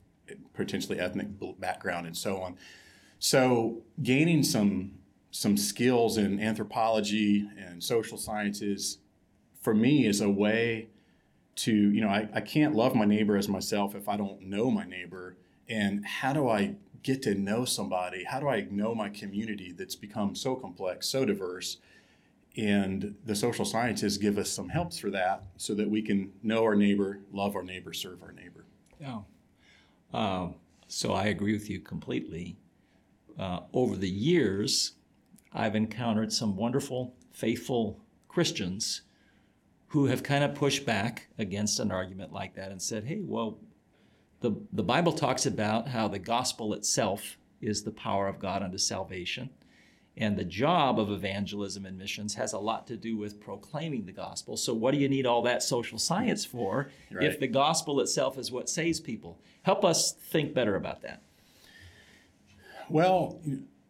potentially 0.53 0.99
ethnic 0.99 1.27
background, 1.59 2.07
and 2.07 2.15
so 2.15 2.37
on. 2.37 2.57
So, 3.19 3.83
gaining 4.01 4.43
some 4.43 4.99
some 5.31 5.57
skills 5.57 6.17
in 6.17 6.39
anthropology 6.39 7.45
and 7.57 7.83
social 7.83 8.17
sciences 8.17 8.99
for 9.59 9.73
me 9.73 10.05
is 10.05 10.21
a 10.21 10.29
way 10.29 10.87
to 11.55 11.73
you 11.73 11.99
know 11.99 12.07
I, 12.07 12.29
I 12.33 12.39
can't 12.39 12.73
love 12.73 12.95
my 12.95 13.03
neighbor 13.03 13.35
as 13.35 13.49
myself 13.49 13.95
if 13.95 14.07
i 14.07 14.15
don't 14.15 14.41
know 14.43 14.71
my 14.71 14.85
neighbor 14.85 15.35
and 15.67 16.05
how 16.05 16.31
do 16.31 16.47
i 16.47 16.75
get 17.05 17.21
to 17.21 17.35
know 17.35 17.65
somebody 17.65 18.23
how 18.23 18.39
do 18.39 18.49
i 18.49 18.61
know 18.71 18.95
my 18.95 19.07
community 19.09 19.71
that's 19.71 19.95
become 19.95 20.35
so 20.35 20.55
complex 20.55 21.07
so 21.07 21.23
diverse? 21.23 21.77
And 22.57 23.15
the 23.25 23.35
social 23.35 23.65
scientists 23.65 24.17
give 24.17 24.37
us 24.37 24.49
some 24.49 24.69
helps 24.69 24.97
for 24.97 25.09
that 25.09 25.43
so 25.57 25.75
that 25.75 25.89
we 25.89 26.01
can 26.01 26.31
know 26.41 26.63
our 26.63 26.73
neighbor 26.75 27.19
love 27.31 27.55
our 27.55 27.63
neighbor 27.63 27.91
serve 27.91 28.23
our 28.23 28.31
neighbor. 28.31 28.65
Yeah. 28.99 29.19
Um, 30.13 30.55
so 30.87 31.13
i 31.13 31.25
agree 31.25 31.53
with 31.53 31.69
you 31.69 31.79
completely. 31.79 32.57
Uh, 33.37 33.59
over 33.73 33.97
the 33.97 34.09
years 34.09 34.93
i've 35.53 35.75
encountered 35.75 36.31
some 36.31 36.55
wonderful 36.55 37.13
faithful 37.33 37.99
christians 38.29 39.01
who 39.95 40.05
have 40.07 40.23
kind 40.23 40.43
of 40.43 40.55
pushed 40.55 40.85
back 40.85 41.27
against 41.37 41.79
an 41.79 41.91
argument 41.91 42.33
like 42.33 42.55
that 42.55 42.69
and 42.69 42.81
said, 42.81 43.05
hey, 43.05 43.21
well, 43.21 43.57
the, 44.41 44.51
the 44.71 44.83
Bible 44.83 45.11
talks 45.11 45.45
about 45.45 45.87
how 45.89 46.07
the 46.07 46.19
gospel 46.19 46.73
itself 46.73 47.37
is 47.61 47.83
the 47.83 47.91
power 47.91 48.27
of 48.27 48.39
God 48.39 48.61
unto 48.61 48.77
salvation. 48.77 49.49
And 50.17 50.37
the 50.37 50.45
job 50.45 50.97
of 50.97 51.11
evangelism 51.11 51.85
and 51.85 51.97
missions 51.97 52.35
has 52.35 52.53
a 52.53 52.59
lot 52.59 52.87
to 52.87 52.95
do 52.95 53.17
with 53.17 53.41
proclaiming 53.41 54.05
the 54.05 54.13
gospel. 54.13 54.55
So, 54.55 54.73
what 54.73 54.93
do 54.93 54.97
you 54.97 55.09
need 55.09 55.25
all 55.25 55.41
that 55.41 55.61
social 55.61 55.99
science 55.99 56.45
for 56.45 56.89
right. 57.11 57.25
if 57.25 57.39
the 57.39 57.47
gospel 57.47 57.99
itself 57.99 58.37
is 58.37 58.49
what 58.49 58.69
saves 58.69 59.01
people? 59.01 59.37
Help 59.63 59.83
us 59.83 60.13
think 60.13 60.53
better 60.53 60.75
about 60.75 61.01
that. 61.01 61.21
Well, 62.87 63.41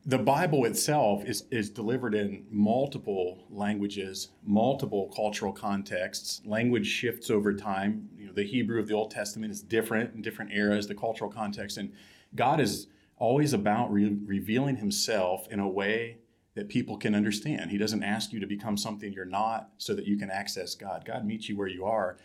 the 0.07 0.17
Bible 0.19 0.65
itself 0.65 1.25
is, 1.25 1.45
is 1.49 1.71
delivered 1.71 2.13
in 2.13 2.45
multiple 2.51 3.43
languages, 3.49 4.29
multiple 4.43 5.11
cultural 5.15 5.51
contexts. 5.51 6.41
Language 6.45 6.85
shifts 6.85 7.31
over 7.31 7.53
time. 7.53 8.07
You 8.15 8.27
know, 8.27 8.33
the 8.33 8.45
Hebrew 8.45 8.79
of 8.79 8.87
the 8.87 8.93
Old 8.93 9.09
Testament 9.09 9.51
is 9.51 9.61
different 9.63 10.13
in 10.13 10.21
different 10.21 10.51
eras, 10.53 10.87
the 10.87 10.93
cultural 10.93 11.31
context. 11.31 11.77
And 11.77 11.91
God 12.35 12.59
is 12.59 12.87
always 13.17 13.53
about 13.53 13.91
re- 13.91 14.15
revealing 14.25 14.75
himself 14.75 15.47
in 15.49 15.59
a 15.59 15.67
way 15.67 16.19
that 16.53 16.69
people 16.69 16.97
can 16.97 17.15
understand. 17.15 17.71
He 17.71 17.77
doesn't 17.79 18.03
ask 18.03 18.31
you 18.31 18.39
to 18.39 18.47
become 18.47 18.77
something 18.77 19.11
you're 19.11 19.25
not 19.25 19.71
so 19.77 19.95
that 19.95 20.05
you 20.05 20.17
can 20.17 20.29
access 20.29 20.75
God. 20.75 21.03
God 21.03 21.25
meets 21.25 21.49
you 21.49 21.57
where 21.57 21.67
you 21.67 21.83
are. 21.83 22.17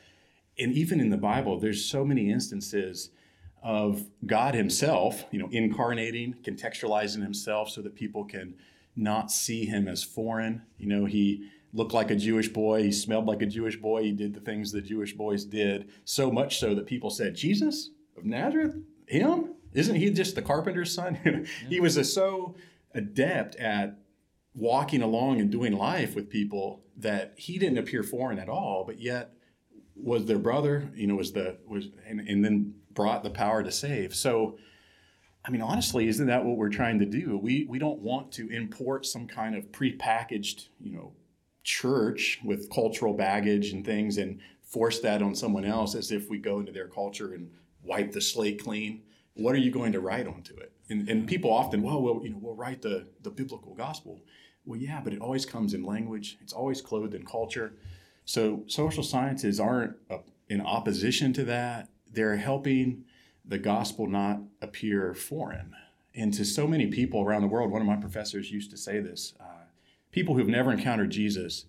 And 0.58 0.72
even 0.74 1.00
in 1.00 1.08
the 1.08 1.16
Bible, 1.16 1.58
there's 1.58 1.84
so 1.84 2.04
many 2.04 2.30
instances 2.30 3.10
of 3.62 4.04
God 4.24 4.54
Himself, 4.54 5.24
you 5.30 5.38
know, 5.38 5.48
incarnating, 5.50 6.34
contextualizing 6.42 7.22
Himself 7.22 7.70
so 7.70 7.82
that 7.82 7.94
people 7.94 8.24
can 8.24 8.54
not 8.96 9.30
see 9.30 9.64
Him 9.66 9.88
as 9.88 10.02
foreign. 10.02 10.62
You 10.78 10.88
know, 10.88 11.04
He 11.04 11.50
looked 11.72 11.92
like 11.92 12.10
a 12.10 12.16
Jewish 12.16 12.48
boy, 12.48 12.82
He 12.82 12.92
smelled 12.92 13.26
like 13.26 13.42
a 13.42 13.46
Jewish 13.46 13.76
boy, 13.76 14.02
He 14.04 14.12
did 14.12 14.34
the 14.34 14.40
things 14.40 14.72
the 14.72 14.80
Jewish 14.80 15.14
boys 15.14 15.44
did, 15.44 15.90
so 16.04 16.30
much 16.30 16.58
so 16.58 16.74
that 16.74 16.86
people 16.86 17.10
said, 17.10 17.34
Jesus 17.34 17.90
of 18.16 18.24
Nazareth? 18.24 18.76
Him? 19.06 19.54
Isn't 19.72 19.96
he 19.96 20.10
just 20.10 20.34
the 20.34 20.42
carpenter's 20.42 20.94
son? 20.94 21.46
He 21.68 21.80
was 21.80 21.96
a, 21.96 22.04
so 22.04 22.56
adept 22.94 23.56
at 23.56 23.98
walking 24.54 25.02
along 25.02 25.40
and 25.40 25.50
doing 25.50 25.72
life 25.72 26.14
with 26.14 26.28
people 26.28 26.82
that 26.96 27.34
he 27.36 27.58
didn't 27.58 27.78
appear 27.78 28.02
foreign 28.02 28.38
at 28.38 28.48
all, 28.48 28.84
but 28.84 29.00
yet 29.00 29.32
was 30.02 30.26
their 30.26 30.38
brother, 30.38 30.90
you 30.94 31.06
know, 31.06 31.16
was 31.16 31.32
the 31.32 31.58
was 31.66 31.88
and, 32.06 32.20
and 32.20 32.44
then 32.44 32.74
brought 32.92 33.22
the 33.22 33.30
power 33.30 33.62
to 33.62 33.70
save. 33.70 34.14
So, 34.14 34.58
I 35.44 35.50
mean, 35.50 35.62
honestly, 35.62 36.08
isn't 36.08 36.26
that 36.26 36.44
what 36.44 36.56
we're 36.56 36.70
trying 36.70 36.98
to 36.98 37.06
do? 37.06 37.38
We 37.38 37.66
we 37.68 37.78
don't 37.78 38.00
want 38.00 38.32
to 38.32 38.48
import 38.50 39.06
some 39.06 39.26
kind 39.26 39.54
of 39.54 39.70
prepackaged, 39.72 40.68
you 40.80 40.92
know, 40.92 41.12
church 41.62 42.40
with 42.44 42.70
cultural 42.70 43.14
baggage 43.14 43.72
and 43.72 43.84
things 43.84 44.18
and 44.18 44.40
force 44.62 45.00
that 45.00 45.22
on 45.22 45.34
someone 45.34 45.64
else 45.64 45.94
as 45.94 46.12
if 46.12 46.30
we 46.30 46.38
go 46.38 46.60
into 46.60 46.72
their 46.72 46.88
culture 46.88 47.34
and 47.34 47.50
wipe 47.82 48.12
the 48.12 48.20
slate 48.20 48.62
clean. 48.62 49.02
What 49.34 49.54
are 49.54 49.58
you 49.58 49.70
going 49.70 49.92
to 49.92 50.00
write 50.00 50.26
onto 50.26 50.54
it? 50.56 50.72
And, 50.90 51.08
and 51.08 51.26
people 51.26 51.52
often, 51.52 51.82
well, 51.82 52.02
well, 52.02 52.20
you 52.22 52.30
know, 52.30 52.38
we'll 52.40 52.56
write 52.56 52.82
the 52.82 53.06
the 53.22 53.30
biblical 53.30 53.74
gospel. 53.74 54.20
Well, 54.64 54.78
yeah, 54.78 55.00
but 55.02 55.12
it 55.12 55.20
always 55.20 55.46
comes 55.46 55.74
in 55.74 55.82
language. 55.84 56.38
It's 56.40 56.52
always 56.52 56.82
clothed 56.82 57.14
in 57.14 57.24
culture. 57.24 57.74
So 58.24 58.64
social 58.66 59.02
sciences 59.02 59.58
aren't 59.58 59.96
in 60.48 60.60
opposition 60.60 61.32
to 61.34 61.44
that 61.44 61.88
they're 62.12 62.36
helping 62.36 63.04
the 63.44 63.58
gospel 63.58 64.06
not 64.06 64.40
appear 64.60 65.14
foreign. 65.14 65.74
And 66.14 66.34
to 66.34 66.44
so 66.44 66.66
many 66.66 66.86
people 66.86 67.22
around 67.22 67.42
the 67.42 67.48
world, 67.48 67.70
one 67.70 67.80
of 67.80 67.86
my 67.86 67.96
professors 67.96 68.50
used 68.50 68.70
to 68.70 68.76
say 68.76 69.00
this 69.00 69.34
uh, 69.40 69.64
people 70.10 70.34
who've 70.34 70.48
never 70.48 70.72
encountered 70.72 71.10
Jesus, 71.10 71.66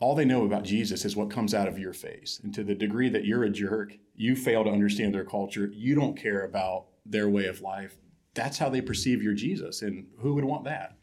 all 0.00 0.14
they 0.14 0.24
know 0.24 0.44
about 0.44 0.64
Jesus 0.64 1.04
is 1.04 1.16
what 1.16 1.30
comes 1.30 1.54
out 1.54 1.68
of 1.68 1.78
your 1.78 1.92
face. 1.92 2.40
And 2.42 2.52
to 2.54 2.62
the 2.62 2.74
degree 2.74 3.08
that 3.08 3.24
you're 3.24 3.44
a 3.44 3.50
jerk, 3.50 3.96
you 4.14 4.36
fail 4.36 4.64
to 4.64 4.70
understand 4.70 5.14
their 5.14 5.24
culture, 5.24 5.70
you 5.72 5.94
don't 5.94 6.16
care 6.16 6.44
about 6.44 6.86
their 7.06 7.28
way 7.28 7.46
of 7.46 7.62
life, 7.62 7.96
that's 8.34 8.58
how 8.58 8.68
they 8.68 8.80
perceive 8.80 9.22
your 9.22 9.34
Jesus. 9.34 9.82
And 9.82 10.06
who 10.18 10.34
would 10.34 10.44
want 10.44 10.64
that? 10.64 10.96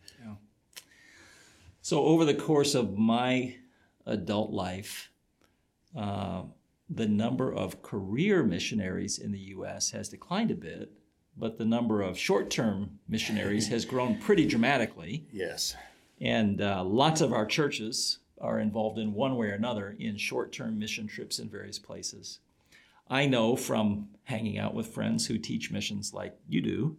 So, 1.89 2.05
over 2.05 2.23
the 2.23 2.35
course 2.35 2.75
of 2.75 2.99
my 2.99 3.55
adult 4.05 4.51
life, 4.51 5.09
uh, 5.97 6.43
the 6.87 7.07
number 7.07 7.51
of 7.51 7.81
career 7.81 8.43
missionaries 8.43 9.17
in 9.17 9.31
the 9.31 9.39
U.S. 9.57 9.89
has 9.89 10.07
declined 10.07 10.51
a 10.51 10.53
bit, 10.53 10.91
but 11.35 11.57
the 11.57 11.65
number 11.65 12.03
of 12.03 12.15
short 12.15 12.51
term 12.51 12.99
missionaries 13.07 13.69
has 13.69 13.85
grown 13.85 14.19
pretty 14.19 14.45
dramatically. 14.45 15.25
Yes. 15.31 15.75
And 16.21 16.61
uh, 16.61 16.83
lots 16.83 17.21
of 17.21 17.33
our 17.33 17.47
churches 17.47 18.19
are 18.39 18.59
involved 18.59 18.99
in 18.99 19.15
one 19.15 19.35
way 19.35 19.47
or 19.47 19.53
another 19.53 19.95
in 19.97 20.15
short 20.15 20.51
term 20.51 20.77
mission 20.77 21.07
trips 21.07 21.39
in 21.39 21.49
various 21.49 21.79
places. 21.79 22.37
I 23.09 23.25
know 23.25 23.55
from 23.55 24.09
hanging 24.25 24.59
out 24.59 24.75
with 24.75 24.93
friends 24.93 25.25
who 25.25 25.39
teach 25.39 25.71
missions 25.71 26.13
like 26.13 26.37
you 26.47 26.61
do 26.61 26.97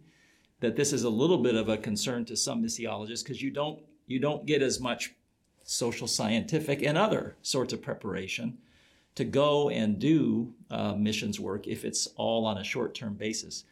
that 0.59 0.75
this 0.75 0.91
is 0.91 1.03
a 1.03 1.09
little 1.09 1.37
bit 1.37 1.55
of 1.55 1.69
a 1.69 1.77
concern 1.77 2.25
to 2.25 2.35
some 2.35 2.61
missiologists 2.61 3.23
because 3.23 3.41
you 3.41 3.51
don't 3.51 3.79
you 4.11 4.19
don't 4.19 4.45
get 4.45 4.61
as 4.61 4.79
much 4.79 5.15
social 5.63 6.07
scientific 6.07 6.83
and 6.83 6.97
other 6.97 7.35
sorts 7.41 7.73
of 7.73 7.81
preparation 7.81 8.57
to 9.15 9.23
go 9.23 9.69
and 9.69 9.99
do 9.99 10.53
uh, 10.69 10.93
missions 10.93 11.39
work 11.39 11.67
if 11.67 11.85
it's 11.85 12.07
all 12.15 12.45
on 12.45 12.57
a 12.57 12.63
short 12.63 12.93
term 12.93 13.13
basis. 13.13 13.65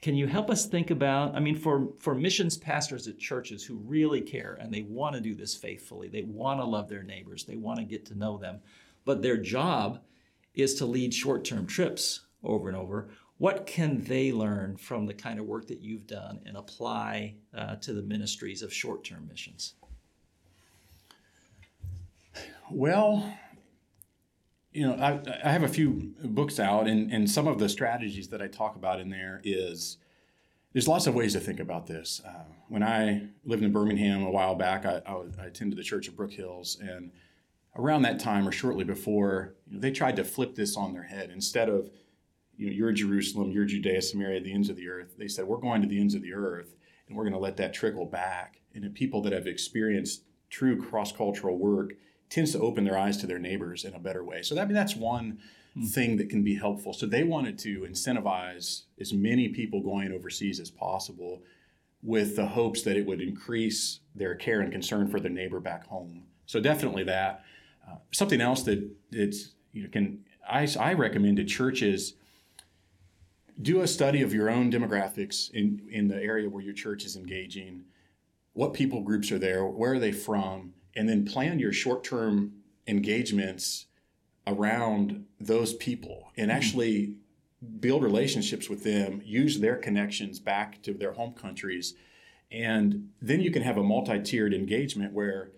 Can 0.00 0.14
you 0.14 0.28
help 0.28 0.48
us 0.48 0.66
think 0.66 0.90
about? 0.90 1.34
I 1.34 1.40
mean, 1.40 1.56
for, 1.56 1.88
for 1.98 2.14
missions 2.14 2.56
pastors 2.56 3.08
at 3.08 3.18
churches 3.18 3.64
who 3.64 3.76
really 3.76 4.20
care 4.20 4.56
and 4.60 4.72
they 4.72 4.82
want 4.82 5.16
to 5.16 5.20
do 5.20 5.34
this 5.34 5.56
faithfully, 5.56 6.08
they 6.08 6.22
want 6.22 6.60
to 6.60 6.64
love 6.64 6.88
their 6.88 7.02
neighbors, 7.02 7.44
they 7.44 7.56
want 7.56 7.80
to 7.80 7.84
get 7.84 8.06
to 8.06 8.18
know 8.18 8.38
them, 8.38 8.60
but 9.04 9.22
their 9.22 9.36
job 9.36 10.00
is 10.54 10.74
to 10.76 10.86
lead 10.86 11.12
short 11.12 11.44
term 11.44 11.66
trips 11.66 12.20
over 12.44 12.68
and 12.68 12.76
over. 12.76 13.08
What 13.38 13.66
can 13.66 14.02
they 14.02 14.32
learn 14.32 14.76
from 14.76 15.06
the 15.06 15.14
kind 15.14 15.38
of 15.38 15.46
work 15.46 15.68
that 15.68 15.80
you've 15.80 16.06
done 16.06 16.40
and 16.44 16.56
apply 16.56 17.36
uh, 17.56 17.76
to 17.76 17.92
the 17.92 18.02
ministries 18.02 18.62
of 18.62 18.72
short 18.72 19.04
term 19.04 19.28
missions? 19.28 19.74
Well, 22.70 23.32
you 24.72 24.86
know, 24.86 24.94
I, 24.94 25.20
I, 25.42 25.50
have 25.50 25.62
a 25.62 25.68
few 25.68 26.14
books 26.22 26.60
out, 26.60 26.86
and, 26.86 27.10
and 27.10 27.30
some 27.30 27.46
of 27.48 27.58
the 27.58 27.68
strategies 27.68 28.28
that 28.28 28.42
I 28.42 28.48
talk 28.48 28.76
about 28.76 29.00
in 29.00 29.08
there 29.08 29.40
is 29.42 29.96
there's 30.72 30.86
lots 30.86 31.06
of 31.06 31.14
ways 31.14 31.32
to 31.32 31.40
think 31.40 31.60
about 31.60 31.86
this. 31.86 32.20
Uh, 32.26 32.44
when 32.68 32.82
I 32.82 33.28
lived 33.44 33.62
in 33.62 33.72
Birmingham 33.72 34.22
a 34.22 34.30
while 34.30 34.54
back, 34.54 34.84
I, 34.84 35.00
I, 35.06 35.22
I, 35.40 35.46
attended 35.46 35.78
the 35.78 35.82
Church 35.82 36.08
of 36.08 36.16
Brook 36.16 36.32
Hills, 36.32 36.78
and 36.80 37.10
around 37.76 38.02
that 38.02 38.20
time 38.20 38.46
or 38.46 38.52
shortly 38.52 38.84
before, 38.84 39.54
you 39.66 39.74
know, 39.74 39.80
they 39.80 39.90
tried 39.90 40.16
to 40.16 40.24
flip 40.24 40.54
this 40.54 40.76
on 40.76 40.92
their 40.92 41.04
head. 41.04 41.30
Instead 41.32 41.68
of, 41.68 41.90
you 42.58 42.66
know, 42.66 42.72
you're 42.72 42.92
Jerusalem, 42.92 43.50
you're 43.52 43.64
Judea, 43.64 44.02
Samaria, 44.02 44.40
the 44.40 44.52
ends 44.52 44.68
of 44.68 44.76
the 44.76 44.88
earth, 44.88 45.14
they 45.16 45.28
said, 45.28 45.46
we're 45.46 45.56
going 45.58 45.80
to 45.80 45.88
the 45.88 46.00
ends 46.00 46.14
of 46.14 46.22
the 46.22 46.34
earth, 46.34 46.74
and 47.06 47.16
we're 47.16 47.22
going 47.22 47.32
to 47.32 47.38
let 47.38 47.56
that 47.56 47.72
trickle 47.72 48.04
back. 48.04 48.60
And 48.74 48.84
the 48.84 48.90
people 48.90 49.22
that 49.22 49.32
have 49.32 49.46
experienced 49.46 50.24
true 50.50 50.76
cross 50.76 51.12
cultural 51.12 51.56
work 51.56 51.94
tends 52.28 52.52
to 52.52 52.60
open 52.60 52.84
their 52.84 52.98
eyes 52.98 53.16
to 53.18 53.26
their 53.26 53.38
neighbors 53.38 53.84
in 53.84 53.94
a 53.94 53.98
better 53.98 54.24
way. 54.24 54.42
So 54.42 54.54
that, 54.56 54.62
I 54.62 54.64
mean, 54.64 54.74
that's 54.74 54.96
one 54.96 55.38
hmm. 55.74 55.84
thing 55.84 56.16
that 56.16 56.28
can 56.28 56.42
be 56.42 56.56
helpful. 56.56 56.92
So 56.92 57.06
they 57.06 57.22
wanted 57.22 57.58
to 57.60 57.80
incentivize 57.82 58.82
as 59.00 59.12
many 59.12 59.48
people 59.48 59.80
going 59.80 60.12
overseas 60.12 60.58
as 60.60 60.70
possible 60.70 61.42
with 62.02 62.36
the 62.36 62.46
hopes 62.46 62.82
that 62.82 62.96
it 62.96 63.06
would 63.06 63.20
increase 63.20 64.00
their 64.14 64.34
care 64.34 64.60
and 64.60 64.72
concern 64.72 65.08
for 65.08 65.20
their 65.20 65.30
neighbor 65.30 65.60
back 65.60 65.86
home. 65.86 66.24
So 66.46 66.60
definitely 66.60 67.04
that. 67.04 67.44
Uh, 67.88 67.96
something 68.12 68.40
else 68.40 68.62
that 68.64 68.88
it's 69.12 69.52
you 69.72 69.84
know, 69.84 69.88
can 69.90 70.24
I, 70.48 70.68
I 70.78 70.94
recommend 70.94 71.36
to 71.38 71.44
churches 71.44 72.14
do 73.60 73.80
a 73.80 73.88
study 73.88 74.22
of 74.22 74.32
your 74.32 74.50
own 74.50 74.70
demographics 74.70 75.50
in, 75.52 75.80
in 75.90 76.08
the 76.08 76.22
area 76.22 76.48
where 76.48 76.62
your 76.62 76.74
church 76.74 77.04
is 77.04 77.16
engaging. 77.16 77.84
What 78.52 78.72
people 78.72 79.02
groups 79.02 79.32
are 79.32 79.38
there? 79.38 79.64
Where 79.64 79.94
are 79.94 79.98
they 79.98 80.12
from? 80.12 80.74
and 80.98 81.08
then 81.08 81.24
plan 81.24 81.60
your 81.60 81.72
short 81.72 82.02
term 82.02 82.52
engagements 82.86 83.86
around 84.46 85.24
those 85.38 85.72
people 85.74 86.32
and 86.36 86.50
hmm. 86.50 86.56
actually 86.56 87.14
build 87.80 88.02
relationships 88.02 88.68
with 88.68 88.84
them, 88.84 89.22
use 89.24 89.60
their 89.60 89.76
connections 89.76 90.38
back 90.38 90.82
to 90.82 90.92
their 90.92 91.12
home 91.12 91.32
countries. 91.32 91.94
And 92.50 93.10
then 93.20 93.40
you 93.40 93.50
can 93.50 93.62
have 93.62 93.76
a 93.76 93.82
multi 93.82 94.20
tiered 94.20 94.52
engagement 94.52 95.12
where 95.12 95.50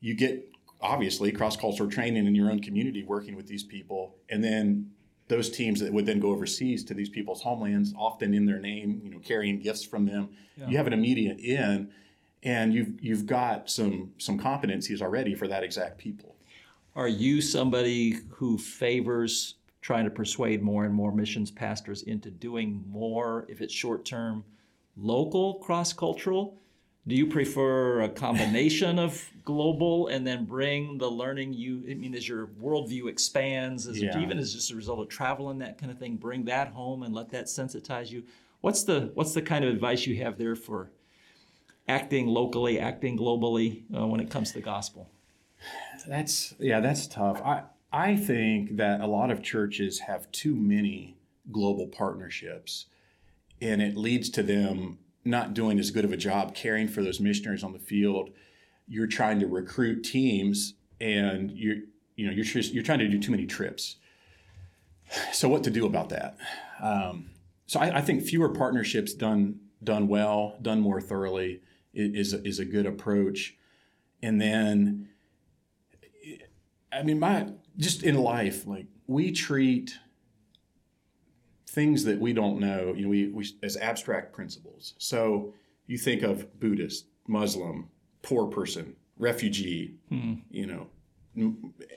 you 0.00 0.14
get 0.14 0.48
obviously 0.80 1.32
cross 1.32 1.56
cultural 1.56 1.90
training 1.90 2.26
in 2.26 2.34
your 2.34 2.50
own 2.50 2.60
community 2.60 3.02
working 3.02 3.34
with 3.34 3.46
these 3.46 3.64
people. 3.64 4.16
And 4.28 4.44
then 4.44 4.90
those 5.28 5.50
teams 5.50 5.80
that 5.80 5.92
would 5.92 6.06
then 6.06 6.20
go 6.20 6.30
overseas 6.30 6.84
to 6.84 6.94
these 6.94 7.08
people's 7.08 7.42
homelands, 7.42 7.94
often 7.96 8.34
in 8.34 8.44
their 8.44 8.58
name, 8.58 9.00
you 9.02 9.10
know, 9.10 9.18
carrying 9.18 9.58
gifts 9.58 9.84
from 9.84 10.06
them. 10.06 10.28
Yeah. 10.56 10.68
You 10.68 10.76
have 10.76 10.86
an 10.86 10.92
immediate 10.92 11.40
in 11.40 11.90
and 12.44 12.74
you've 12.74 13.02
you've 13.02 13.26
got 13.26 13.70
some 13.70 14.12
some 14.18 14.38
competencies 14.38 15.00
already 15.00 15.34
for 15.34 15.48
that 15.48 15.64
exact 15.64 15.98
people. 15.98 16.36
Are 16.94 17.08
you 17.08 17.40
somebody 17.40 18.18
who 18.28 18.58
favors 18.58 19.54
trying 19.80 20.04
to 20.04 20.10
persuade 20.10 20.62
more 20.62 20.84
and 20.84 20.94
more 20.94 21.12
missions 21.12 21.50
pastors 21.50 22.02
into 22.02 22.30
doing 22.30 22.84
more 22.88 23.46
if 23.48 23.60
it's 23.60 23.74
short 23.74 24.04
term, 24.04 24.44
local 24.96 25.54
cross 25.54 25.92
cultural? 25.92 26.60
Do 27.06 27.14
you 27.14 27.26
prefer 27.26 28.02
a 28.02 28.08
combination 28.08 28.98
of 28.98 29.22
global 29.44 30.08
and 30.08 30.26
then 30.26 30.46
bring 30.46 30.96
the 30.96 31.10
learning 31.10 31.52
you, 31.52 31.84
I 31.90 31.94
mean, 31.94 32.14
as 32.14 32.26
your 32.26 32.46
worldview 32.46 33.08
expands, 33.08 33.86
as 33.86 34.00
yeah. 34.00 34.18
even 34.18 34.38
as 34.38 34.54
just 34.54 34.70
a 34.70 34.74
result 34.74 35.00
of 35.00 35.08
travel 35.08 35.50
and 35.50 35.60
that 35.60 35.76
kind 35.76 35.92
of 35.92 35.98
thing, 35.98 36.16
bring 36.16 36.44
that 36.46 36.68
home 36.68 37.02
and 37.02 37.14
let 37.14 37.30
that 37.30 37.44
sensitize 37.44 38.10
you? 38.10 38.22
What's 38.62 38.84
the, 38.84 39.10
what's 39.14 39.34
the 39.34 39.42
kind 39.42 39.64
of 39.64 39.70
advice 39.70 40.06
you 40.06 40.16
have 40.22 40.38
there 40.38 40.56
for 40.56 40.90
acting 41.88 42.26
locally, 42.26 42.78
acting 42.78 43.18
globally 43.18 43.82
uh, 43.94 44.06
when 44.06 44.20
it 44.20 44.30
comes 44.30 44.48
to 44.48 44.54
the 44.54 44.64
gospel? 44.64 45.10
That's 46.06 46.54
yeah, 46.58 46.80
that's 46.80 47.06
tough. 47.06 47.40
I 47.42 47.62
I 47.92 48.16
think 48.16 48.76
that 48.76 49.00
a 49.00 49.06
lot 49.06 49.30
of 49.30 49.42
churches 49.42 50.00
have 50.00 50.30
too 50.32 50.54
many 50.54 51.16
global 51.52 51.86
partnerships, 51.86 52.86
and 53.60 53.80
it 53.80 53.96
leads 53.96 54.28
to 54.30 54.42
them 54.42 54.98
not 55.24 55.54
doing 55.54 55.78
as 55.78 55.90
good 55.90 56.04
of 56.04 56.12
a 56.12 56.16
job 56.16 56.54
caring 56.54 56.88
for 56.88 57.02
those 57.02 57.20
missionaries 57.20 57.64
on 57.64 57.72
the 57.72 57.78
field. 57.78 58.30
You're 58.86 59.06
trying 59.06 59.40
to 59.40 59.46
recruit 59.46 60.02
teams, 60.02 60.74
and 61.00 61.50
you're 61.50 61.76
you 62.16 62.26
know 62.26 62.32
you're 62.32 62.44
just, 62.44 62.72
you're 62.72 62.84
trying 62.84 62.98
to 63.00 63.08
do 63.08 63.18
too 63.18 63.30
many 63.30 63.46
trips. 63.46 63.96
So 65.32 65.48
what 65.48 65.64
to 65.64 65.70
do 65.70 65.86
about 65.86 66.08
that? 66.10 66.36
Um, 66.82 67.30
so 67.66 67.80
I, 67.80 67.98
I 67.98 68.00
think 68.00 68.22
fewer 68.22 68.48
partnerships 68.48 69.14
done 69.14 69.60
done 69.82 70.08
well, 70.08 70.56
done 70.62 70.80
more 70.80 71.00
thoroughly 71.00 71.60
is 71.92 72.32
is 72.32 72.58
a 72.58 72.64
good 72.64 72.86
approach. 72.86 73.56
And 74.22 74.40
then, 74.40 75.08
I 76.92 77.02
mean, 77.02 77.18
my 77.18 77.48
just 77.76 78.02
in 78.02 78.16
life, 78.16 78.66
like 78.66 78.86
we 79.06 79.32
treat 79.32 79.98
things 81.74 82.04
that 82.04 82.20
we 82.20 82.32
don't 82.32 82.60
know, 82.60 82.94
you 82.94 83.02
know, 83.02 83.08
we, 83.08 83.28
we 83.28 83.46
as 83.62 83.76
abstract 83.76 84.32
principles. 84.32 84.94
So 84.98 85.52
you 85.86 85.98
think 85.98 86.22
of 86.22 86.58
Buddhist, 86.60 87.06
Muslim, 87.26 87.88
poor 88.22 88.46
person, 88.46 88.96
refugee, 89.18 89.96
hmm. 90.08 90.34
you 90.50 90.66
know, 90.66 90.86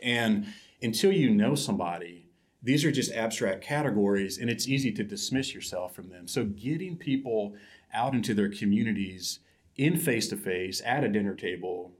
and 0.01 0.47
until 0.81 1.11
you 1.11 1.29
know 1.29 1.55
somebody, 1.55 2.27
these 2.63 2.83
are 2.83 2.91
just 2.91 3.13
abstract 3.13 3.63
categories, 3.63 4.39
and 4.39 4.49
it's 4.49 4.67
easy 4.67 4.91
to 4.91 5.03
dismiss 5.03 5.53
yourself 5.53 5.95
from 5.95 6.09
them. 6.09 6.27
So 6.27 6.45
getting 6.45 6.97
people 6.97 7.53
out 7.93 8.13
into 8.13 8.33
their 8.33 8.49
communities 8.49 9.39
in 9.75 9.95
face 9.97 10.27
to 10.29 10.37
face 10.37 10.81
at 10.83 11.03
a 11.03 11.07
dinner 11.07 11.35
table 11.35 11.93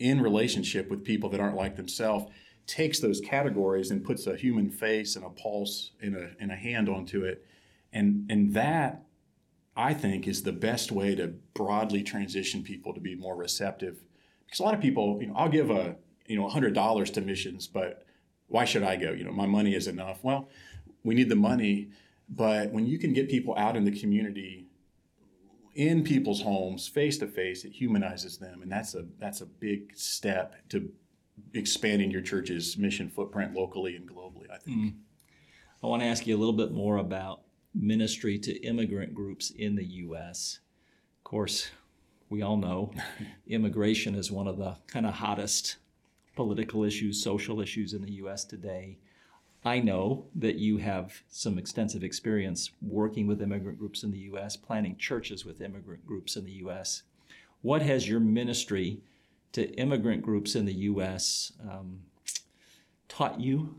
in 0.00 0.20
relationship 0.20 0.90
with 0.90 1.04
people 1.04 1.30
that 1.30 1.40
aren't 1.40 1.56
like 1.56 1.76
themselves 1.76 2.26
takes 2.66 3.00
those 3.00 3.20
categories 3.20 3.90
and 3.90 4.04
puts 4.04 4.26
a 4.26 4.36
human 4.36 4.70
face 4.70 5.16
and 5.16 5.24
a 5.24 5.30
pulse 5.30 5.92
and 6.00 6.16
a, 6.16 6.30
and 6.40 6.50
a 6.50 6.56
hand 6.56 6.88
onto 6.88 7.24
it. 7.24 7.44
And 7.92 8.26
and 8.30 8.54
that 8.54 9.04
i 9.76 9.92
think 9.92 10.28
is 10.28 10.42
the 10.42 10.52
best 10.52 10.92
way 10.92 11.14
to 11.16 11.28
broadly 11.54 12.02
transition 12.02 12.62
people 12.62 12.94
to 12.94 13.00
be 13.00 13.14
more 13.14 13.36
receptive. 13.36 14.02
Because 14.44 14.60
a 14.60 14.62
lot 14.62 14.74
of 14.74 14.80
people 14.80 15.18
you 15.20 15.28
know 15.28 15.34
i'll 15.36 15.48
give 15.48 15.70
a 15.70 15.96
you 16.26 16.36
know 16.36 16.48
$100 16.48 17.12
to 17.12 17.20
missions 17.20 17.66
but 17.66 18.06
why 18.48 18.64
should 18.64 18.82
i 18.82 18.96
go? 18.96 19.12
You 19.12 19.24
know 19.24 19.32
my 19.32 19.46
money 19.46 19.74
is 19.74 19.86
enough. 19.86 20.22
Well 20.22 20.48
we 21.04 21.14
need 21.14 21.28
the 21.28 21.36
money 21.36 21.90
but 22.28 22.72
when 22.72 22.86
you 22.86 22.98
can 22.98 23.12
get 23.12 23.28
people 23.28 23.54
out 23.56 23.76
in 23.76 23.84
the 23.84 23.98
community 24.00 24.66
in 25.74 26.04
people's 26.04 26.40
homes 26.40 26.86
face 26.88 27.18
to 27.18 27.26
face 27.26 27.64
it 27.64 27.72
humanizes 27.72 28.38
them. 28.38 28.62
And 28.62 28.70
that's 28.70 28.94
a 28.94 29.04
that's 29.18 29.40
a 29.40 29.46
big 29.46 29.96
step 29.96 30.54
to 30.70 30.90
expanding 31.52 32.10
your 32.10 32.20
church's 32.20 32.76
mission 32.76 33.08
footprint 33.08 33.54
locally 33.54 33.96
and 33.96 34.08
globally 34.08 34.50
i 34.50 34.58
think 34.58 34.78
mm. 34.78 34.94
i 35.82 35.86
want 35.86 36.02
to 36.02 36.08
ask 36.08 36.26
you 36.26 36.36
a 36.36 36.38
little 36.38 36.54
bit 36.54 36.72
more 36.72 36.98
about 36.98 37.42
ministry 37.74 38.38
to 38.38 38.54
immigrant 38.64 39.14
groups 39.14 39.50
in 39.50 39.74
the 39.74 39.84
us 39.84 40.60
of 41.18 41.24
course 41.24 41.70
we 42.28 42.42
all 42.42 42.56
know 42.56 42.92
immigration 43.46 44.14
is 44.14 44.30
one 44.30 44.46
of 44.46 44.58
the 44.58 44.76
kind 44.86 45.06
of 45.06 45.14
hottest 45.14 45.76
political 46.36 46.84
issues 46.84 47.22
social 47.22 47.60
issues 47.60 47.94
in 47.94 48.02
the 48.02 48.12
us 48.12 48.44
today 48.44 48.98
I 49.64 49.80
know 49.80 50.26
that 50.34 50.56
you 50.56 50.76
have 50.76 51.22
some 51.30 51.58
extensive 51.58 52.04
experience 52.04 52.70
working 52.82 53.26
with 53.26 53.40
immigrant 53.40 53.78
groups 53.78 54.02
in 54.02 54.10
the 54.10 54.18
U.S., 54.18 54.56
planning 54.56 54.96
churches 54.98 55.46
with 55.46 55.62
immigrant 55.62 56.06
groups 56.06 56.36
in 56.36 56.44
the 56.44 56.52
U.S. 56.52 57.02
What 57.62 57.80
has 57.80 58.06
your 58.06 58.20
ministry 58.20 59.00
to 59.54 59.70
immigrant 59.74 60.22
groups 60.22 60.54
in 60.54 60.66
the 60.66 60.74
U.S. 60.74 61.52
Um, 61.68 62.00
taught 63.08 63.40
you 63.40 63.76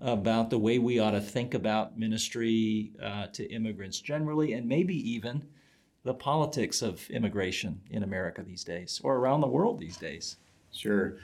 about 0.00 0.50
the 0.50 0.58
way 0.58 0.78
we 0.78 0.98
ought 0.98 1.12
to 1.12 1.20
think 1.20 1.54
about 1.54 1.98
ministry 1.98 2.92
uh, 3.02 3.26
to 3.28 3.50
immigrants 3.50 4.00
generally, 4.00 4.52
and 4.52 4.68
maybe 4.68 4.94
even 5.10 5.42
the 6.04 6.14
politics 6.14 6.82
of 6.82 7.08
immigration 7.10 7.80
in 7.90 8.02
America 8.02 8.42
these 8.42 8.62
days 8.62 9.00
or 9.02 9.16
around 9.16 9.40
the 9.40 9.46
world 9.48 9.78
these 9.78 9.96
days? 9.96 10.36
Sure. 10.70 11.16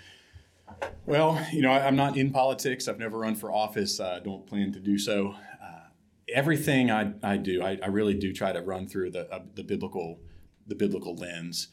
Well, 1.04 1.44
you 1.52 1.60
know, 1.60 1.70
I, 1.70 1.86
am 1.86 1.96
not 1.96 2.16
in 2.16 2.30
politics. 2.30 2.88
I've 2.88 2.98
never 2.98 3.18
run 3.18 3.34
for 3.34 3.52
office. 3.52 4.00
I 4.00 4.20
don't 4.20 4.46
plan 4.46 4.72
to 4.72 4.80
do 4.80 4.98
so. 4.98 5.34
Uh, 5.62 5.80
everything 6.34 6.90
I, 6.90 7.12
I 7.22 7.36
do, 7.36 7.62
I, 7.62 7.78
I, 7.82 7.88
really 7.88 8.14
do 8.14 8.32
try 8.32 8.52
to 8.52 8.62
run 8.62 8.88
through 8.88 9.10
the, 9.10 9.30
uh, 9.30 9.40
the 9.54 9.62
biblical 9.62 10.18
the 10.66 10.74
biblical 10.74 11.14
lens. 11.14 11.68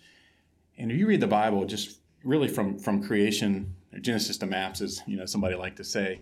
And 0.78 0.92
if 0.92 0.98
you 0.98 1.08
read 1.08 1.22
the 1.22 1.28
Bible, 1.28 1.66
just 1.66 1.99
really 2.24 2.48
from 2.48 2.78
from 2.78 3.04
creation, 3.04 3.76
Genesis 4.02 4.38
to 4.38 4.46
maps, 4.46 4.82
as 4.82 5.02
you 5.08 5.18
know, 5.18 5.26
somebody 5.26 5.56
like 5.56 5.76
to 5.78 5.84
say, 5.84 6.22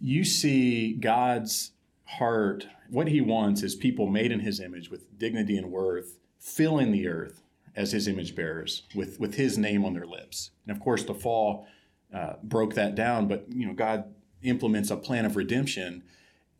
you 0.00 0.24
see 0.24 0.92
God's 0.94 1.72
heart. 2.04 2.66
What 2.90 3.08
He 3.08 3.20
wants 3.20 3.62
is 3.62 3.74
people 3.74 4.06
made 4.06 4.32
in 4.32 4.40
His 4.40 4.60
image 4.60 4.90
with 4.90 5.18
dignity 5.18 5.56
and 5.56 5.70
worth, 5.70 6.18
filling 6.38 6.92
the 6.92 7.08
earth 7.08 7.42
as 7.76 7.92
His 7.92 8.06
image 8.06 8.34
bearers, 8.34 8.82
with 8.94 9.18
with 9.18 9.34
His 9.34 9.58
name 9.58 9.84
on 9.84 9.94
their 9.94 10.06
lips. 10.06 10.50
And 10.66 10.76
of 10.76 10.82
course, 10.82 11.04
the 11.04 11.14
fall 11.14 11.66
uh, 12.12 12.34
broke 12.42 12.74
that 12.74 12.94
down. 12.94 13.28
But 13.28 13.46
you 13.48 13.66
know, 13.66 13.74
God 13.74 14.14
implements 14.42 14.90
a 14.90 14.96
plan 14.96 15.24
of 15.24 15.36
redemption, 15.36 16.02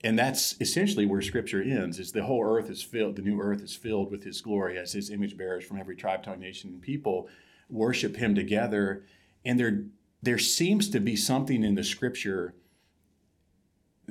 and 0.03 0.19
that's 0.19 0.61
essentially 0.61 1.07
where 1.07 1.23
Scripture 1.23 1.63
ends. 1.63 1.99
Is 1.99 2.13
the 2.13 2.25
whole 2.25 2.45
earth 2.45 2.71
is 2.71 2.83
filled, 2.83 3.17
the 3.17 3.23
new 3.23 3.41
earth 3.41 3.63
is 3.63 3.77
filled 3.77 4.11
with 4.11 4.25
His 4.25 4.41
glory 4.41 4.79
as 4.79 4.93
His 4.93 5.11
image 5.11 5.37
bearers 5.37 5.65
from 5.65 5.79
every 5.79 5.97
tribe, 5.97 6.23
tongue, 6.23 6.41
nation, 6.41 6.71
and 6.71 6.83
people 6.83 7.29
worship 7.69 8.17
Him 8.17 8.35
together. 8.35 9.05
And 9.45 9.59
there, 9.59 9.85
there 10.23 10.39
seems 10.39 10.89
to 10.91 11.01
be 11.01 11.17
something 11.17 11.63
in 11.63 11.75
the 11.75 11.85
Scripture. 11.85 12.55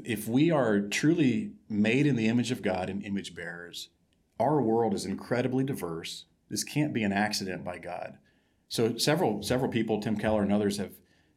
If 0.04 0.28
we 0.28 0.52
are 0.52 0.82
truly 0.82 1.54
made 1.70 2.08
in 2.08 2.16
the 2.16 2.28
image 2.28 2.52
of 2.52 2.62
God 2.62 2.90
and 2.90 3.04
image 3.04 3.36
bearers, 3.36 3.90
our 4.40 4.62
world 4.62 4.94
is 4.94 5.06
incredibly 5.06 5.64
diverse. 5.64 6.26
This 6.50 6.64
can't 6.64 6.94
be 6.94 7.04
an 7.04 7.14
accident 7.14 7.64
by 7.64 7.78
God. 7.78 8.18
So 8.68 8.98
several 8.98 9.44
several 9.44 9.72
people, 9.72 10.02
Tim 10.02 10.18
Keller 10.18 10.42
and 10.42 10.52
others, 10.52 10.78
have 10.78 10.94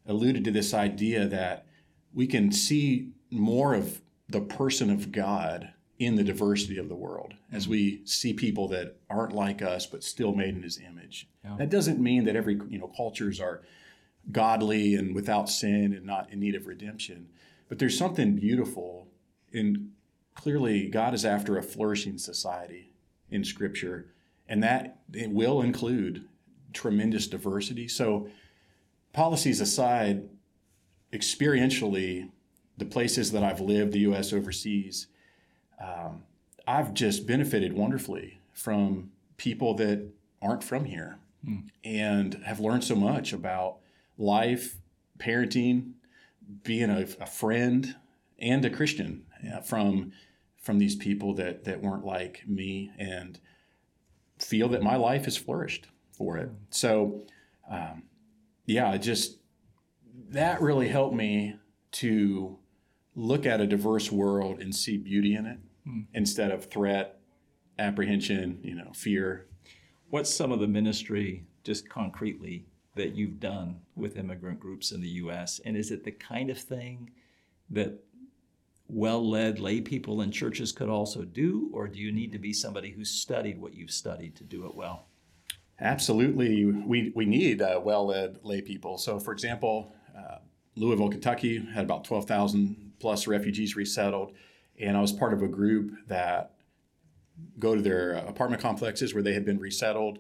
alluded 0.06 0.44
to 0.44 0.50
this 0.50 0.72
idea 0.72 1.26
that 1.26 1.66
we 2.14 2.26
can 2.26 2.50
see 2.50 3.10
more 3.30 3.74
of 3.74 4.00
the 4.28 4.40
person 4.40 4.90
of 4.90 5.12
God 5.12 5.72
in 5.98 6.14
the 6.14 6.24
diversity 6.24 6.78
of 6.78 6.88
the 6.88 6.94
world 6.94 7.34
as 7.50 7.64
mm-hmm. 7.64 7.72
we 7.72 8.00
see 8.04 8.32
people 8.32 8.68
that 8.68 8.96
aren't 9.08 9.32
like 9.32 9.62
us 9.62 9.86
but 9.86 10.04
still 10.04 10.34
made 10.34 10.54
in 10.54 10.62
his 10.62 10.78
image. 10.78 11.28
Yeah. 11.44 11.56
That 11.58 11.70
doesn't 11.70 12.00
mean 12.00 12.24
that 12.24 12.36
every 12.36 12.60
you 12.68 12.78
know 12.78 12.88
cultures 12.88 13.40
are 13.40 13.62
godly 14.30 14.94
and 14.94 15.14
without 15.14 15.48
sin 15.48 15.92
and 15.92 16.04
not 16.04 16.30
in 16.30 16.40
need 16.40 16.54
of 16.54 16.66
redemption, 16.66 17.28
but 17.68 17.78
there's 17.78 17.96
something 17.96 18.34
beautiful 18.34 19.08
in 19.52 19.92
clearly 20.34 20.88
God 20.88 21.14
is 21.14 21.24
after 21.24 21.56
a 21.56 21.62
flourishing 21.62 22.18
society 22.18 22.92
in 23.30 23.44
scripture 23.44 24.06
and 24.48 24.62
that 24.62 25.00
it 25.12 25.30
will 25.30 25.62
include 25.62 26.26
tremendous 26.72 27.26
diversity. 27.26 27.88
So 27.88 28.28
policies 29.12 29.60
aside, 29.60 30.28
experientially 31.12 32.30
the 32.76 32.84
places 32.84 33.32
that 33.32 33.42
I've 33.42 33.60
lived, 33.60 33.92
the 33.92 34.00
U.S. 34.00 34.32
overseas, 34.32 35.06
um, 35.80 36.22
I've 36.66 36.94
just 36.94 37.26
benefited 37.26 37.72
wonderfully 37.72 38.40
from 38.52 39.10
people 39.36 39.74
that 39.74 40.08
aren't 40.42 40.64
from 40.64 40.84
here 40.84 41.18
mm. 41.46 41.68
and 41.84 42.34
have 42.44 42.60
learned 42.60 42.84
so 42.84 42.96
much 42.96 43.32
about 43.32 43.78
life, 44.18 44.76
parenting, 45.18 45.92
being 46.62 46.90
a, 46.90 47.06
a 47.20 47.26
friend, 47.26 47.96
and 48.38 48.64
a 48.64 48.70
Christian 48.70 49.24
uh, 49.52 49.60
from 49.60 50.12
from 50.60 50.78
these 50.78 50.96
people 50.96 51.34
that 51.34 51.64
that 51.64 51.80
weren't 51.80 52.04
like 52.04 52.42
me 52.46 52.90
and 52.98 53.38
feel 54.38 54.68
that 54.68 54.82
my 54.82 54.96
life 54.96 55.24
has 55.24 55.36
flourished 55.36 55.86
for 56.12 56.36
it. 56.36 56.50
So, 56.70 57.22
um, 57.70 58.02
yeah, 58.66 58.96
just 58.96 59.38
that 60.30 60.60
really 60.60 60.88
helped 60.88 61.14
me 61.14 61.56
to 61.92 62.58
look 63.14 63.46
at 63.46 63.60
a 63.60 63.66
diverse 63.66 64.10
world 64.12 64.60
and 64.60 64.74
see 64.74 64.98
beauty 64.98 65.34
in 65.34 65.46
it 65.46 65.58
mm. 65.86 66.06
instead 66.14 66.50
of 66.50 66.66
threat, 66.66 67.20
apprehension, 67.78 68.58
you 68.62 68.74
know, 68.74 68.90
fear. 68.94 69.46
What's 70.10 70.32
some 70.32 70.52
of 70.52 70.60
the 70.60 70.68
ministry, 70.68 71.46
just 71.64 71.88
concretely, 71.88 72.66
that 72.94 73.14
you've 73.14 73.40
done 73.40 73.80
with 73.94 74.16
immigrant 74.16 74.60
groups 74.60 74.92
in 74.92 75.00
the 75.00 75.08
U.S.? 75.08 75.60
And 75.64 75.76
is 75.76 75.90
it 75.90 76.04
the 76.04 76.12
kind 76.12 76.50
of 76.50 76.58
thing 76.58 77.10
that 77.70 78.02
well 78.88 79.28
led 79.28 79.58
lay 79.58 79.80
people 79.80 80.20
in 80.22 80.30
churches 80.30 80.72
could 80.72 80.88
also 80.88 81.22
do, 81.22 81.70
or 81.72 81.88
do 81.88 81.98
you 81.98 82.12
need 82.12 82.32
to 82.32 82.38
be 82.38 82.52
somebody 82.52 82.90
who's 82.90 83.10
studied 83.10 83.60
what 83.60 83.74
you've 83.74 83.90
studied 83.90 84.36
to 84.36 84.44
do 84.44 84.66
it 84.66 84.74
well? 84.74 85.06
Absolutely. 85.80 86.64
We, 86.64 87.12
we 87.14 87.26
need 87.26 87.60
uh, 87.60 87.80
well 87.82 88.06
led 88.06 88.38
lay 88.42 88.62
people. 88.62 88.96
So, 88.96 89.18
for 89.18 89.32
example, 89.32 89.92
uh, 90.16 90.38
Louisville, 90.74 91.10
Kentucky 91.10 91.66
had 91.74 91.84
about 91.84 92.04
12,000 92.04 92.92
plus 92.98 93.26
refugees 93.26 93.76
resettled. 93.76 94.32
And 94.80 94.96
I 94.96 95.00
was 95.00 95.12
part 95.12 95.32
of 95.32 95.42
a 95.42 95.48
group 95.48 95.92
that 96.08 96.52
go 97.58 97.74
to 97.74 97.82
their 97.82 98.12
apartment 98.12 98.62
complexes 98.62 99.14
where 99.14 99.22
they 99.22 99.32
had 99.32 99.44
been 99.44 99.58
resettled, 99.58 100.18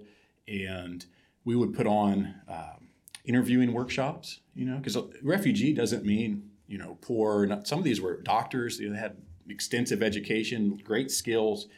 and 0.48 1.04
we 1.44 1.56
would 1.56 1.74
put 1.74 1.86
on 1.86 2.34
um, 2.48 2.88
interviewing 3.24 3.72
workshops. 3.72 4.40
You 4.54 4.66
know, 4.66 4.76
because 4.78 4.96
refugee 5.22 5.72
doesn't 5.72 6.04
mean 6.04 6.50
you 6.66 6.78
know 6.78 6.98
poor. 7.00 7.46
Not, 7.46 7.66
some 7.66 7.78
of 7.78 7.84
these 7.84 8.00
were 8.00 8.20
doctors. 8.22 8.78
They 8.78 8.86
had 8.88 9.16
extensive 9.48 10.02
education, 10.02 10.80
great 10.82 11.10
skills, 11.10 11.68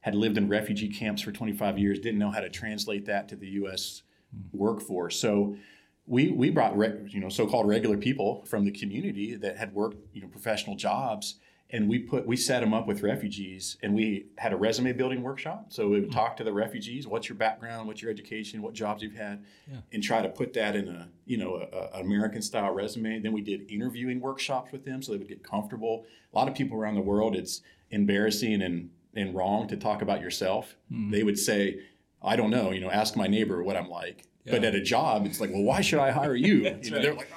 had 0.00 0.14
lived 0.14 0.38
in 0.38 0.48
refugee 0.48 0.88
camps 0.88 1.22
for 1.22 1.32
25 1.32 1.78
years, 1.78 1.98
didn't 1.98 2.18
know 2.18 2.30
how 2.30 2.40
to 2.40 2.50
translate 2.50 3.06
that 3.06 3.28
to 3.28 3.36
the 3.36 3.48
U.S. 3.48 4.02
workforce. 4.52 5.18
So 5.18 5.56
we 6.06 6.32
we 6.32 6.50
brought 6.50 6.76
re, 6.76 6.92
you 7.08 7.20
know 7.20 7.28
so-called 7.28 7.68
regular 7.68 7.96
people 7.96 8.44
from 8.46 8.64
the 8.64 8.70
community 8.70 9.36
that 9.36 9.56
had 9.56 9.74
worked 9.74 9.96
you 10.12 10.20
know 10.20 10.28
professional 10.28 10.76
jobs 10.76 11.36
and 11.72 11.88
we 11.88 11.98
put 11.98 12.26
we 12.26 12.36
set 12.36 12.60
them 12.60 12.74
up 12.74 12.86
with 12.86 13.02
refugees 13.02 13.76
and 13.82 13.94
we 13.94 14.26
had 14.38 14.52
a 14.52 14.56
resume 14.56 14.92
building 14.92 15.22
workshop 15.22 15.66
so 15.68 15.88
we 15.88 16.00
would 16.00 16.04
mm-hmm. 16.04 16.18
talk 16.18 16.36
to 16.36 16.44
the 16.44 16.52
refugees 16.52 17.06
what's 17.06 17.28
your 17.28 17.36
background 17.36 17.86
what's 17.86 18.02
your 18.02 18.10
education 18.10 18.62
what 18.62 18.74
jobs 18.74 19.02
you've 19.02 19.14
had 19.14 19.44
yeah. 19.70 19.78
and 19.92 20.02
try 20.02 20.20
to 20.20 20.28
put 20.28 20.52
that 20.52 20.76
in 20.76 20.88
a 20.88 21.08
you 21.26 21.36
know 21.36 21.56
an 21.94 22.00
american 22.00 22.42
style 22.42 22.72
resume 22.72 23.20
then 23.20 23.32
we 23.32 23.40
did 23.40 23.70
interviewing 23.70 24.20
workshops 24.20 24.72
with 24.72 24.84
them 24.84 25.02
so 25.02 25.12
they 25.12 25.18
would 25.18 25.28
get 25.28 25.42
comfortable 25.42 26.04
a 26.32 26.38
lot 26.38 26.48
of 26.48 26.54
people 26.54 26.76
around 26.76 26.94
the 26.94 27.00
world 27.00 27.36
it's 27.36 27.62
embarrassing 27.90 28.62
and 28.62 28.90
and 29.14 29.34
wrong 29.34 29.66
to 29.66 29.76
talk 29.76 30.02
about 30.02 30.20
yourself 30.20 30.76
mm-hmm. 30.92 31.10
they 31.10 31.22
would 31.22 31.38
say 31.38 31.80
i 32.22 32.36
don't 32.36 32.50
know 32.50 32.70
you 32.70 32.80
know 32.80 32.90
ask 32.90 33.16
my 33.16 33.26
neighbor 33.26 33.62
what 33.62 33.76
i'm 33.76 33.88
like 33.88 34.24
yeah. 34.44 34.52
But 34.52 34.64
at 34.64 34.74
a 34.74 34.80
job, 34.80 35.26
it's 35.26 35.38
like, 35.38 35.50
well, 35.50 35.62
why 35.62 35.82
should 35.82 35.98
I 35.98 36.12
hire 36.12 36.34
you? 36.34 36.64
you 36.82 36.90
know, 36.90 36.96
right. 36.96 37.02
They're 37.02 37.14
like. 37.14 37.28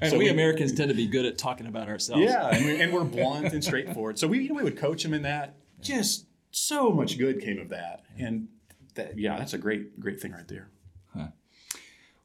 And 0.00 0.10
so 0.10 0.18
we, 0.18 0.24
we, 0.24 0.30
Americans 0.30 0.72
tend 0.72 0.88
to 0.88 0.94
be 0.94 1.06
good 1.06 1.26
at 1.26 1.38
talking 1.38 1.66
about 1.66 1.88
ourselves. 1.88 2.22
Yeah, 2.22 2.48
and, 2.48 2.64
we, 2.64 2.80
and 2.80 2.92
we're 2.92 3.04
blunt 3.04 3.52
and 3.52 3.62
straightforward. 3.62 4.18
So 4.18 4.26
we, 4.28 4.40
you 4.42 4.48
know, 4.48 4.54
we 4.54 4.62
would 4.62 4.78
coach 4.78 5.02
them 5.02 5.14
in 5.14 5.22
that. 5.22 5.56
Just 5.80 6.26
so 6.50 6.90
much 6.90 7.18
good 7.18 7.40
came 7.40 7.58
of 7.58 7.70
that, 7.70 8.02
and 8.18 8.48
that, 8.94 9.18
yeah, 9.18 9.38
that's 9.38 9.54
a 9.54 9.58
great, 9.58 9.98
great 9.98 10.20
thing 10.20 10.32
right 10.32 10.46
there. 10.48 10.68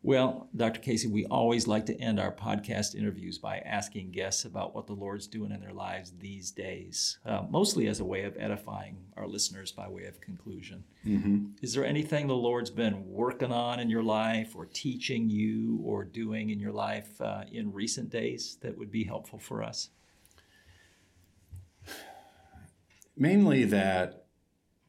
Well, 0.05 0.49
Dr. 0.55 0.81
Casey, 0.81 1.07
we 1.07 1.25
always 1.25 1.65
like 1.65 1.87
to 1.87 1.99
end 1.99 2.19
our 2.19 2.31
podcast 2.31 2.93
interviews 2.93 3.39
by 3.39 3.57
asking 3.57 4.11
guests 4.11 4.45
about 4.45 4.75
what 4.75 4.85
the 4.85 4.93
Lord's 4.93 5.25
doing 5.25 5.51
in 5.51 5.59
their 5.59 5.73
lives 5.73 6.13
these 6.19 6.51
days, 6.51 7.17
uh, 7.25 7.41
mostly 7.49 7.87
as 7.87 7.99
a 7.99 8.05
way 8.05 8.21
of 8.21 8.37
edifying 8.37 8.97
our 9.17 9.27
listeners 9.27 9.71
by 9.71 9.87
way 9.87 10.03
of 10.05 10.21
conclusion. 10.21 10.83
Mm-hmm. 11.07 11.45
Is 11.63 11.73
there 11.73 11.83
anything 11.83 12.27
the 12.27 12.35
Lord's 12.35 12.69
been 12.69 13.03
working 13.07 13.51
on 13.51 13.79
in 13.79 13.89
your 13.89 14.03
life 14.03 14.55
or 14.55 14.67
teaching 14.67 15.27
you 15.27 15.81
or 15.83 16.03
doing 16.03 16.51
in 16.51 16.59
your 16.59 16.71
life 16.71 17.19
uh, 17.19 17.45
in 17.51 17.73
recent 17.73 18.11
days 18.11 18.59
that 18.61 18.77
would 18.77 18.91
be 18.91 19.05
helpful 19.05 19.39
for 19.39 19.63
us? 19.63 19.89
Mainly 23.17 23.63
that 23.63 24.27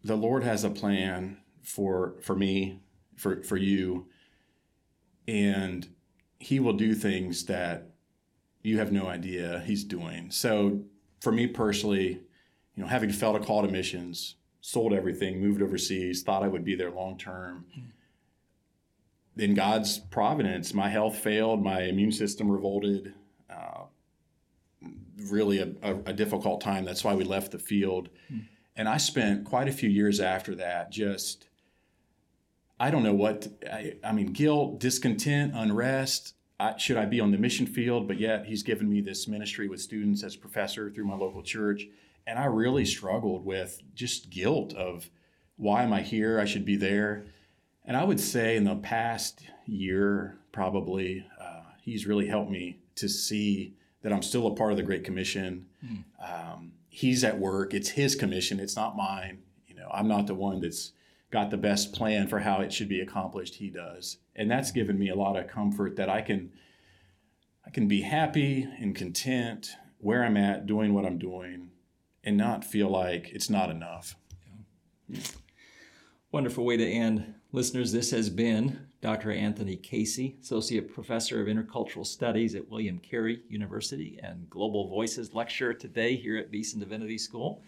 the 0.04 0.16
Lord 0.16 0.44
has 0.44 0.62
a 0.62 0.68
plan 0.68 1.38
for, 1.62 2.16
for 2.20 2.36
me, 2.36 2.82
for, 3.16 3.42
for 3.42 3.56
you 3.56 4.08
and 5.26 5.88
he 6.38 6.60
will 6.60 6.72
do 6.72 6.94
things 6.94 7.44
that 7.46 7.90
you 8.62 8.78
have 8.78 8.92
no 8.92 9.06
idea 9.06 9.62
he's 9.66 9.84
doing. 9.84 10.30
So 10.30 10.82
for 11.20 11.32
me 11.32 11.46
personally, 11.46 12.20
you 12.74 12.82
know, 12.82 12.86
having 12.86 13.10
felt 13.10 13.36
a 13.36 13.44
call 13.44 13.62
to 13.62 13.68
missions, 13.68 14.36
sold 14.60 14.92
everything, 14.92 15.40
moved 15.40 15.62
overseas, 15.62 16.22
thought 16.22 16.42
I 16.42 16.48
would 16.48 16.64
be 16.64 16.74
there 16.74 16.90
long 16.90 17.16
term. 17.16 17.64
In 19.36 19.54
God's 19.54 19.98
providence, 19.98 20.74
my 20.74 20.88
health 20.88 21.16
failed, 21.16 21.62
my 21.62 21.82
immune 21.82 22.12
system 22.12 22.50
revolted. 22.50 23.14
Uh, 23.48 23.84
really 25.28 25.58
a, 25.60 25.72
a, 25.82 25.94
a, 26.06 26.12
difficult 26.12 26.60
time. 26.60 26.84
That's 26.84 27.02
why 27.02 27.14
we 27.14 27.24
left 27.24 27.52
the 27.52 27.58
field. 27.58 28.10
Mm. 28.30 28.44
And 28.76 28.88
I 28.88 28.98
spent 28.98 29.44
quite 29.44 29.68
a 29.68 29.72
few 29.72 29.88
years 29.88 30.20
after 30.20 30.54
that 30.56 30.90
just 30.90 31.48
I 32.78 32.90
don't 32.90 33.02
know 33.02 33.14
what, 33.14 33.48
I, 33.70 33.94
I 34.04 34.12
mean, 34.12 34.32
guilt, 34.32 34.80
discontent, 34.80 35.52
unrest. 35.54 36.34
I, 36.60 36.76
should 36.76 36.96
I 36.96 37.06
be 37.06 37.20
on 37.20 37.30
the 37.30 37.38
mission 37.38 37.66
field? 37.66 38.06
But 38.06 38.18
yet, 38.18 38.46
he's 38.46 38.62
given 38.62 38.88
me 38.88 39.00
this 39.00 39.26
ministry 39.28 39.68
with 39.68 39.80
students 39.80 40.22
as 40.22 40.36
professor 40.36 40.90
through 40.90 41.06
my 41.06 41.14
local 41.16 41.42
church. 41.42 41.86
And 42.26 42.38
I 42.38 42.46
really 42.46 42.84
struggled 42.84 43.44
with 43.44 43.80
just 43.94 44.30
guilt 44.30 44.74
of 44.74 45.10
why 45.56 45.84
am 45.84 45.92
I 45.92 46.02
here? 46.02 46.38
I 46.38 46.44
should 46.44 46.64
be 46.64 46.76
there. 46.76 47.26
And 47.84 47.96
I 47.96 48.04
would 48.04 48.20
say 48.20 48.56
in 48.56 48.64
the 48.64 48.76
past 48.76 49.42
year, 49.64 50.38
probably, 50.52 51.26
uh, 51.40 51.62
he's 51.80 52.06
really 52.06 52.26
helped 52.26 52.50
me 52.50 52.80
to 52.96 53.08
see 53.08 53.74
that 54.02 54.12
I'm 54.12 54.22
still 54.22 54.46
a 54.48 54.54
part 54.54 54.72
of 54.72 54.76
the 54.76 54.82
Great 54.82 55.04
Commission. 55.04 55.66
Mm. 55.84 56.04
Um, 56.20 56.72
he's 56.88 57.24
at 57.24 57.38
work. 57.38 57.74
It's 57.74 57.90
his 57.90 58.14
commission. 58.14 58.60
It's 58.60 58.76
not 58.76 58.96
mine. 58.96 59.38
You 59.66 59.76
know, 59.76 59.88
I'm 59.92 60.08
not 60.08 60.26
the 60.26 60.34
one 60.34 60.60
that's 60.60 60.92
got 61.30 61.50
the 61.50 61.56
best 61.56 61.92
plan 61.92 62.26
for 62.26 62.40
how 62.40 62.60
it 62.60 62.72
should 62.72 62.88
be 62.88 63.00
accomplished 63.00 63.56
he 63.56 63.70
does 63.70 64.18
and 64.34 64.50
that's 64.50 64.70
given 64.70 64.98
me 64.98 65.08
a 65.08 65.14
lot 65.14 65.36
of 65.36 65.48
comfort 65.48 65.96
that 65.96 66.08
i 66.08 66.20
can 66.20 66.50
i 67.66 67.70
can 67.70 67.88
be 67.88 68.02
happy 68.02 68.66
and 68.78 68.94
content 68.94 69.70
where 69.98 70.24
i'm 70.24 70.36
at 70.36 70.66
doing 70.66 70.94
what 70.94 71.04
i'm 71.04 71.18
doing 71.18 71.70
and 72.24 72.36
not 72.36 72.64
feel 72.64 72.88
like 72.88 73.30
it's 73.32 73.50
not 73.50 73.70
enough 73.70 74.16
yeah. 75.08 75.20
wonderful 76.32 76.64
way 76.64 76.76
to 76.76 76.86
end 76.86 77.34
listeners 77.52 77.92
this 77.92 78.10
has 78.10 78.30
been 78.30 78.86
Dr. 79.02 79.30
Anthony 79.30 79.76
Casey, 79.76 80.36
Associate 80.42 80.92
Professor 80.92 81.40
of 81.40 81.46
Intercultural 81.46 82.04
Studies 82.04 82.56
at 82.56 82.68
William 82.68 82.98
Carey 82.98 83.42
University 83.48 84.18
and 84.20 84.50
Global 84.50 84.88
Voices 84.88 85.32
Lecturer 85.32 85.74
today 85.74 86.16
here 86.16 86.36
at 86.38 86.50
Beeson 86.50 86.80
Divinity 86.80 87.16
School. 87.16 87.62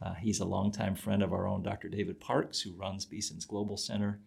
Uh, 0.00 0.14
he's 0.14 0.40
a 0.40 0.44
longtime 0.44 0.94
friend 0.94 1.22
of 1.22 1.32
our 1.32 1.46
own 1.46 1.62
Dr. 1.62 1.88
David 1.88 2.20
Parks, 2.20 2.60
who 2.60 2.72
runs 2.72 3.04
Beeson's 3.04 3.44
Global 3.44 3.76
Center. 3.76 4.20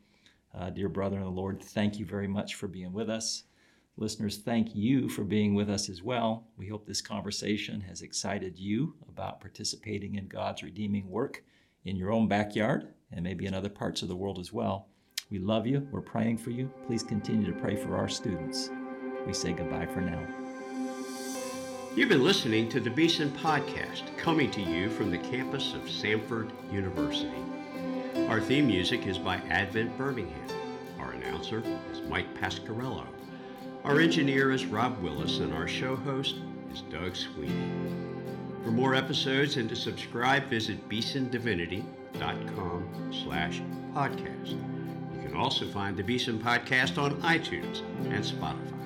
Uh, 0.54 0.70
dear 0.70 0.90
brother 0.90 1.18
in 1.18 1.24
the 1.24 1.30
Lord, 1.30 1.62
thank 1.64 1.98
you 1.98 2.06
very 2.06 2.28
much 2.28 2.56
for 2.56 2.68
being 2.68 2.92
with 2.92 3.10
us. 3.10 3.44
Listeners, 3.98 4.38
thank 4.38 4.76
you 4.76 5.10
for 5.10 5.24
being 5.24 5.54
with 5.54 5.70
us 5.70 5.90
as 5.90 6.02
well. 6.02 6.48
We 6.58 6.68
hope 6.68 6.86
this 6.86 7.02
conversation 7.02 7.82
has 7.82 8.02
excited 8.02 8.58
you 8.58 8.96
about 9.08 9.42
participating 9.42 10.16
in 10.16 10.28
God's 10.28 10.64
redeeming 10.64 11.10
work 11.10 11.44
in 11.86 11.96
your 11.96 12.12
own 12.12 12.28
backyard 12.28 12.94
and 13.12 13.24
maybe 13.24 13.46
in 13.46 13.54
other 13.54 13.70
parts 13.70 14.02
of 14.02 14.08
the 14.08 14.16
world 14.16 14.40
as 14.40 14.52
well. 14.52 14.88
We 15.30 15.40
love 15.40 15.66
you. 15.68 15.88
We're 15.92 16.02
praying 16.02 16.38
for 16.40 16.52
you. 16.52 16.72
Please 16.88 17.04
continue 17.04 17.46
to 17.46 17.60
pray 17.60 17.76
for 17.76 17.96
our 17.96 18.10
students. 18.10 18.70
We 19.26 19.34
say 19.34 19.54
goodbye 19.54 19.88
for 19.88 20.02
now. 20.02 20.51
You've 21.94 22.08
been 22.08 22.24
listening 22.24 22.70
to 22.70 22.80
the 22.80 22.90
Beeson 22.90 23.32
Podcast, 23.32 24.18
coming 24.18 24.50
to 24.52 24.62
you 24.62 24.90
from 24.90 25.12
the 25.12 25.18
campus 25.18 25.74
of 25.74 25.82
Samford 25.82 26.50
University. 26.72 27.44
Our 28.30 28.40
theme 28.40 28.68
music 28.68 29.08
is 29.08 29.18
by 29.18 29.42
Advent 29.50 29.98
Birmingham. 29.98 30.48
Our 31.00 31.12
announcer 31.12 31.62
is 31.92 32.00
Mike 32.08 32.34
Pasquarello. 32.40 33.06
Our 33.84 34.00
engineer 34.00 34.52
is 34.52 34.66
Rob 34.66 35.02
Willis, 35.02 35.40
and 35.40 35.54
our 35.54 35.68
show 35.68 35.98
host 35.98 36.36
is 36.74 36.80
Doug 36.84 37.14
Sweeney. 37.14 37.68
For 38.64 38.72
more 38.72 38.96
episodes 38.96 39.58
and 39.58 39.68
to 39.68 39.76
subscribe, 39.76 40.46
visit 40.46 40.88
beesondivinity.com 40.88 43.12
slash 43.26 43.62
podcast. 43.94 44.52
You 45.14 45.28
can 45.28 45.36
also 45.36 45.68
find 45.68 45.98
the 45.98 46.04
Beeson 46.04 46.40
Podcast 46.40 46.98
on 46.98 47.22
iTunes 47.22 47.82
and 48.14 48.24
Spotify. 48.24 48.81